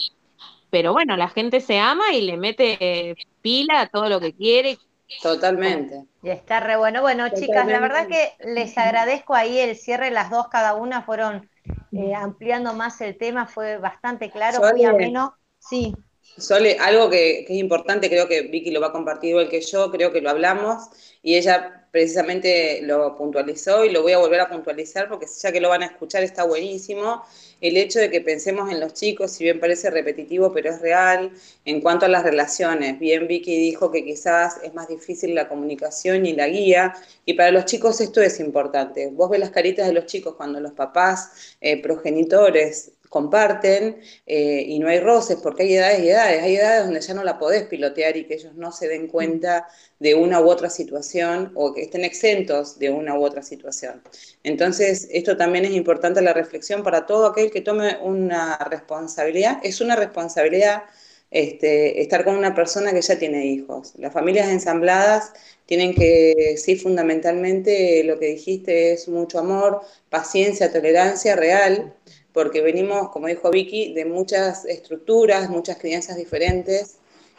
pero 0.70 0.92
bueno, 0.92 1.16
la 1.16 1.28
gente 1.28 1.60
se 1.60 1.78
ama 1.78 2.12
y 2.14 2.22
le 2.22 2.38
mete 2.38 2.78
eh, 2.80 3.14
pila 3.42 3.82
a 3.82 3.86
todo 3.88 4.08
lo 4.08 4.20
que 4.20 4.32
quiere. 4.32 4.78
Totalmente. 5.22 6.04
Y 6.22 6.30
está 6.30 6.60
re 6.60 6.76
bueno. 6.76 7.02
Bueno, 7.02 7.28
chicas, 7.28 7.66
la 7.66 7.80
verdad 7.80 8.06
que 8.08 8.32
les 8.44 8.76
agradezco 8.78 9.34
ahí 9.34 9.58
el 9.58 9.76
cierre, 9.76 10.10
las 10.10 10.30
dos 10.30 10.48
cada 10.48 10.74
una 10.74 11.02
fueron 11.02 11.48
eh, 11.92 12.14
ampliando 12.14 12.74
más 12.74 13.00
el 13.00 13.16
tema, 13.16 13.46
fue 13.46 13.78
bastante 13.78 14.30
claro, 14.30 14.60
muy 14.72 14.84
ameno. 14.84 15.36
Sí. 15.58 15.94
Sole, 16.36 16.76
algo 16.80 17.10
que, 17.10 17.40
es 17.40 17.50
importante, 17.50 18.08
creo 18.08 18.26
que 18.26 18.42
Vicky 18.42 18.70
lo 18.70 18.80
va 18.80 18.88
a 18.88 18.92
compartir 18.92 19.30
igual 19.30 19.48
que 19.48 19.60
yo, 19.60 19.90
creo 19.90 20.12
que 20.12 20.20
lo 20.20 20.30
hablamos 20.30 20.88
y 21.22 21.36
ella 21.36 21.86
precisamente 21.94 22.82
lo 22.82 23.14
puntualizó 23.14 23.84
y 23.84 23.90
lo 23.90 24.02
voy 24.02 24.12
a 24.12 24.18
volver 24.18 24.40
a 24.40 24.48
puntualizar 24.48 25.08
porque 25.08 25.26
ya 25.40 25.52
que 25.52 25.60
lo 25.60 25.68
van 25.68 25.84
a 25.84 25.86
escuchar 25.86 26.24
está 26.24 26.42
buenísimo. 26.42 27.22
El 27.60 27.76
hecho 27.76 28.00
de 28.00 28.10
que 28.10 28.20
pensemos 28.20 28.68
en 28.72 28.80
los 28.80 28.94
chicos, 28.94 29.30
si 29.30 29.44
bien 29.44 29.60
parece 29.60 29.90
repetitivo, 29.90 30.52
pero 30.52 30.70
es 30.70 30.80
real, 30.80 31.30
en 31.64 31.80
cuanto 31.80 32.06
a 32.06 32.08
las 32.08 32.24
relaciones. 32.24 32.98
Bien, 32.98 33.28
Vicky 33.28 33.56
dijo 33.56 33.92
que 33.92 34.04
quizás 34.04 34.58
es 34.64 34.74
más 34.74 34.88
difícil 34.88 35.36
la 35.36 35.48
comunicación 35.48 36.26
y 36.26 36.32
la 36.32 36.48
guía, 36.48 36.94
y 37.24 37.34
para 37.34 37.52
los 37.52 37.64
chicos 37.64 38.00
esto 38.00 38.20
es 38.20 38.40
importante. 38.40 39.10
Vos 39.12 39.30
ves 39.30 39.38
las 39.38 39.50
caritas 39.50 39.86
de 39.86 39.92
los 39.92 40.06
chicos 40.06 40.34
cuando 40.34 40.58
los 40.58 40.72
papás, 40.72 41.56
eh, 41.60 41.80
progenitores, 41.80 42.93
comparten 43.14 44.00
eh, 44.26 44.64
y 44.66 44.80
no 44.80 44.88
hay 44.88 44.98
roces, 44.98 45.36
porque 45.40 45.62
hay 45.62 45.76
edades 45.76 46.00
y 46.00 46.08
edades, 46.08 46.42
hay 46.42 46.56
edades 46.56 46.84
donde 46.84 47.00
ya 47.00 47.14
no 47.14 47.22
la 47.22 47.38
podés 47.38 47.62
pilotear 47.62 48.16
y 48.16 48.24
que 48.24 48.34
ellos 48.34 48.54
no 48.56 48.72
se 48.72 48.88
den 48.88 49.06
cuenta 49.06 49.68
de 50.00 50.16
una 50.16 50.40
u 50.40 50.48
otra 50.48 50.68
situación 50.68 51.52
o 51.54 51.72
que 51.72 51.82
estén 51.82 52.04
exentos 52.04 52.76
de 52.80 52.90
una 52.90 53.16
u 53.16 53.24
otra 53.24 53.42
situación. 53.42 54.02
Entonces, 54.42 55.06
esto 55.12 55.36
también 55.36 55.64
es 55.64 55.70
importante 55.70 56.20
la 56.22 56.32
reflexión 56.32 56.82
para 56.82 57.06
todo 57.06 57.26
aquel 57.26 57.52
que 57.52 57.60
tome 57.60 57.98
una 58.02 58.58
responsabilidad. 58.68 59.60
Es 59.62 59.80
una 59.80 59.94
responsabilidad 59.94 60.82
este, 61.30 62.00
estar 62.00 62.24
con 62.24 62.36
una 62.36 62.54
persona 62.54 62.92
que 62.92 63.00
ya 63.00 63.18
tiene 63.18 63.46
hijos. 63.46 63.92
Las 63.96 64.12
familias 64.12 64.48
ensambladas 64.48 65.32
tienen 65.66 65.94
que, 65.94 66.56
sí, 66.56 66.76
fundamentalmente 66.76 68.02
lo 68.04 68.18
que 68.18 68.26
dijiste 68.26 68.92
es 68.92 69.08
mucho 69.08 69.38
amor, 69.38 69.82
paciencia, 70.10 70.72
tolerancia 70.72 71.36
real 71.36 71.94
porque 72.34 72.60
venimos, 72.60 73.10
como 73.10 73.28
dijo 73.28 73.48
Vicky, 73.50 73.94
de 73.94 74.04
muchas 74.04 74.64
estructuras, 74.64 75.48
muchas 75.48 75.78
crianzas 75.78 76.16
diferentes 76.16 76.96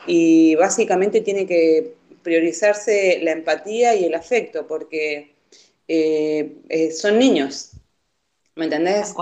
y 0.08 0.56
básicamente 0.56 1.20
tiene 1.20 1.46
que 1.46 1.96
priorizarse 2.24 3.20
la 3.22 3.32
empatía 3.34 3.94
y 3.94 4.06
el 4.06 4.16
afecto, 4.16 4.66
porque 4.66 5.36
eh, 5.90 6.58
eh, 6.70 6.92
son 6.92 7.20
niños. 7.20 7.72
¿Me 8.56 8.66
entendés? 8.66 9.14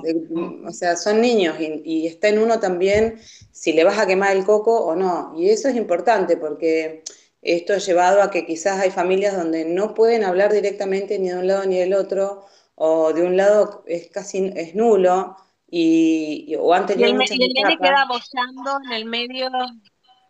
O 0.63 0.71
sea, 0.71 0.95
son 0.95 1.19
niños 1.19 1.55
y, 1.59 2.05
está 2.05 2.29
en 2.29 2.37
uno 2.37 2.59
también 2.59 3.19
si 3.51 3.73
le 3.73 3.83
vas 3.83 3.97
a 3.97 4.05
quemar 4.05 4.37
el 4.37 4.45
coco 4.45 4.85
o 4.85 4.95
no. 4.95 5.33
Y 5.35 5.49
eso 5.49 5.69
es 5.69 5.75
importante 5.75 6.37
porque 6.37 7.01
esto 7.41 7.73
ha 7.73 7.79
llevado 7.79 8.21
a 8.21 8.29
que 8.29 8.45
quizás 8.45 8.79
hay 8.79 8.91
familias 8.91 9.35
donde 9.35 9.65
no 9.65 9.95
pueden 9.95 10.23
hablar 10.23 10.53
directamente 10.53 11.17
ni 11.17 11.29
de 11.29 11.37
un 11.37 11.47
lado 11.47 11.65
ni 11.65 11.79
del 11.79 11.95
otro, 11.95 12.45
o 12.75 13.11
de 13.11 13.23
un 13.23 13.37
lado 13.37 13.83
es 13.87 14.07
casi 14.09 14.51
es 14.55 14.75
nulo, 14.75 15.35
y, 15.75 16.55
o 16.59 16.71
han 16.71 16.85
tenido 16.85 17.09
y 17.09 17.11
el, 17.13 17.71
y 17.71 17.77
queda 17.77 18.05
bollando 18.05 18.79
en 18.85 18.91
el 18.91 19.05
medio, 19.05 19.49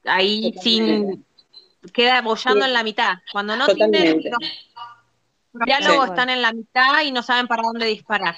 ahí 0.06 0.54
sin, 0.62 1.26
queda 1.92 2.22
bollando 2.22 2.64
en 2.64 2.72
la 2.72 2.82
mitad. 2.82 3.16
Cuando 3.30 3.58
no 3.58 3.68
tiene 3.68 4.22
los 5.52 5.66
diálogos 5.66 6.08
están 6.08 6.30
en 6.30 6.42
la 6.42 6.54
mitad 6.54 7.02
y 7.04 7.12
no 7.12 7.22
saben 7.24 7.48
para 7.48 7.64
dónde 7.64 7.88
disparar. 7.88 8.38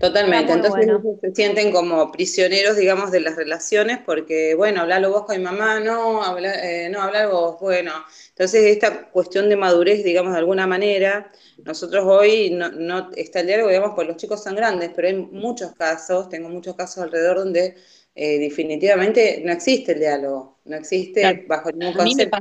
Totalmente, 0.00 0.52
entonces 0.52 0.86
se 1.20 1.34
sienten 1.34 1.72
como 1.72 2.12
prisioneros, 2.12 2.76
digamos, 2.76 3.10
de 3.10 3.20
las 3.20 3.36
relaciones, 3.36 3.98
porque, 4.04 4.54
bueno, 4.54 4.82
hablalo 4.82 5.10
vos 5.10 5.24
con 5.24 5.36
mi 5.36 5.42
mamá, 5.42 5.80
no, 5.80 6.22
habla, 6.22 6.52
eh, 6.54 6.88
no, 6.90 7.00
hablar 7.00 7.30
vos, 7.30 7.58
bueno. 7.60 7.92
Entonces, 8.28 8.64
esta 8.64 9.10
cuestión 9.10 9.48
de 9.48 9.56
madurez, 9.56 10.04
digamos, 10.04 10.32
de 10.32 10.38
alguna 10.38 10.66
manera, 10.66 11.32
nosotros 11.64 12.04
hoy 12.06 12.50
no, 12.50 12.70
no 12.70 13.10
está 13.16 13.40
el 13.40 13.46
diálogo, 13.46 13.70
digamos, 13.70 13.92
pues 13.94 14.06
los 14.06 14.16
chicos 14.16 14.42
son 14.42 14.54
grandes, 14.54 14.90
pero 14.94 15.08
hay 15.08 15.14
muchos 15.14 15.72
casos, 15.72 16.28
tengo 16.28 16.48
muchos 16.48 16.76
casos 16.76 17.02
alrededor 17.02 17.38
donde 17.38 17.76
eh, 18.14 18.38
definitivamente 18.38 19.42
no 19.44 19.52
existe 19.52 19.92
el 19.92 20.00
diálogo, 20.00 20.58
no 20.66 20.76
existe 20.76 21.44
bajo 21.48 21.70
ningún 21.70 21.94
concepto. 21.94 22.38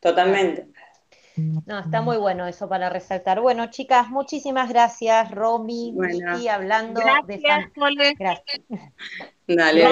Totalmente. 0.00 0.66
No, 1.36 1.80
está 1.80 2.00
muy 2.00 2.16
bueno 2.16 2.46
eso 2.46 2.68
para 2.68 2.88
resaltar. 2.90 3.40
Bueno, 3.40 3.68
chicas, 3.70 4.08
muchísimas 4.08 4.68
gracias, 4.68 5.32
Romy, 5.32 5.90
bueno, 5.94 6.36
hablando 6.50 7.00
de 7.26 7.42
Gracias. 8.18 8.60
Dale, 9.46 9.86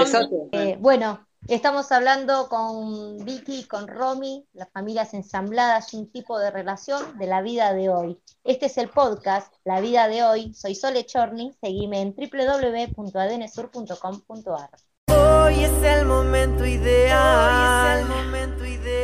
eh, 0.52 0.76
bueno, 0.78 1.26
estamos 1.48 1.92
hablando 1.92 2.48
con 2.48 3.22
Vicky 3.24 3.60
y 3.60 3.64
con 3.64 3.88
Romy, 3.88 4.46
las 4.52 4.70
familias 4.70 5.14
ensambladas, 5.14 5.94
un 5.94 6.10
tipo 6.10 6.38
de 6.38 6.50
relación 6.50 7.18
de 7.18 7.26
la 7.26 7.40
vida 7.42 7.72
de 7.74 7.90
hoy. 7.90 8.20
Este 8.44 8.66
es 8.66 8.78
el 8.78 8.88
podcast, 8.88 9.52
La 9.64 9.80
vida 9.80 10.06
de 10.08 10.22
hoy. 10.22 10.54
Soy 10.54 10.76
Sole 10.76 11.04
Chorni, 11.06 11.52
seguime 11.60 12.02
en 12.02 12.14
www.adnsur.com.ar. 12.14 14.70
Hoy 15.08 15.64
es 15.64 15.82
el 15.82 16.06
momento 16.06 16.64
ideal. 16.64 17.98
Hoy 17.98 18.00
es 18.00 18.00
el 18.00 18.06
momento 18.08 18.64
ideal 18.64 19.01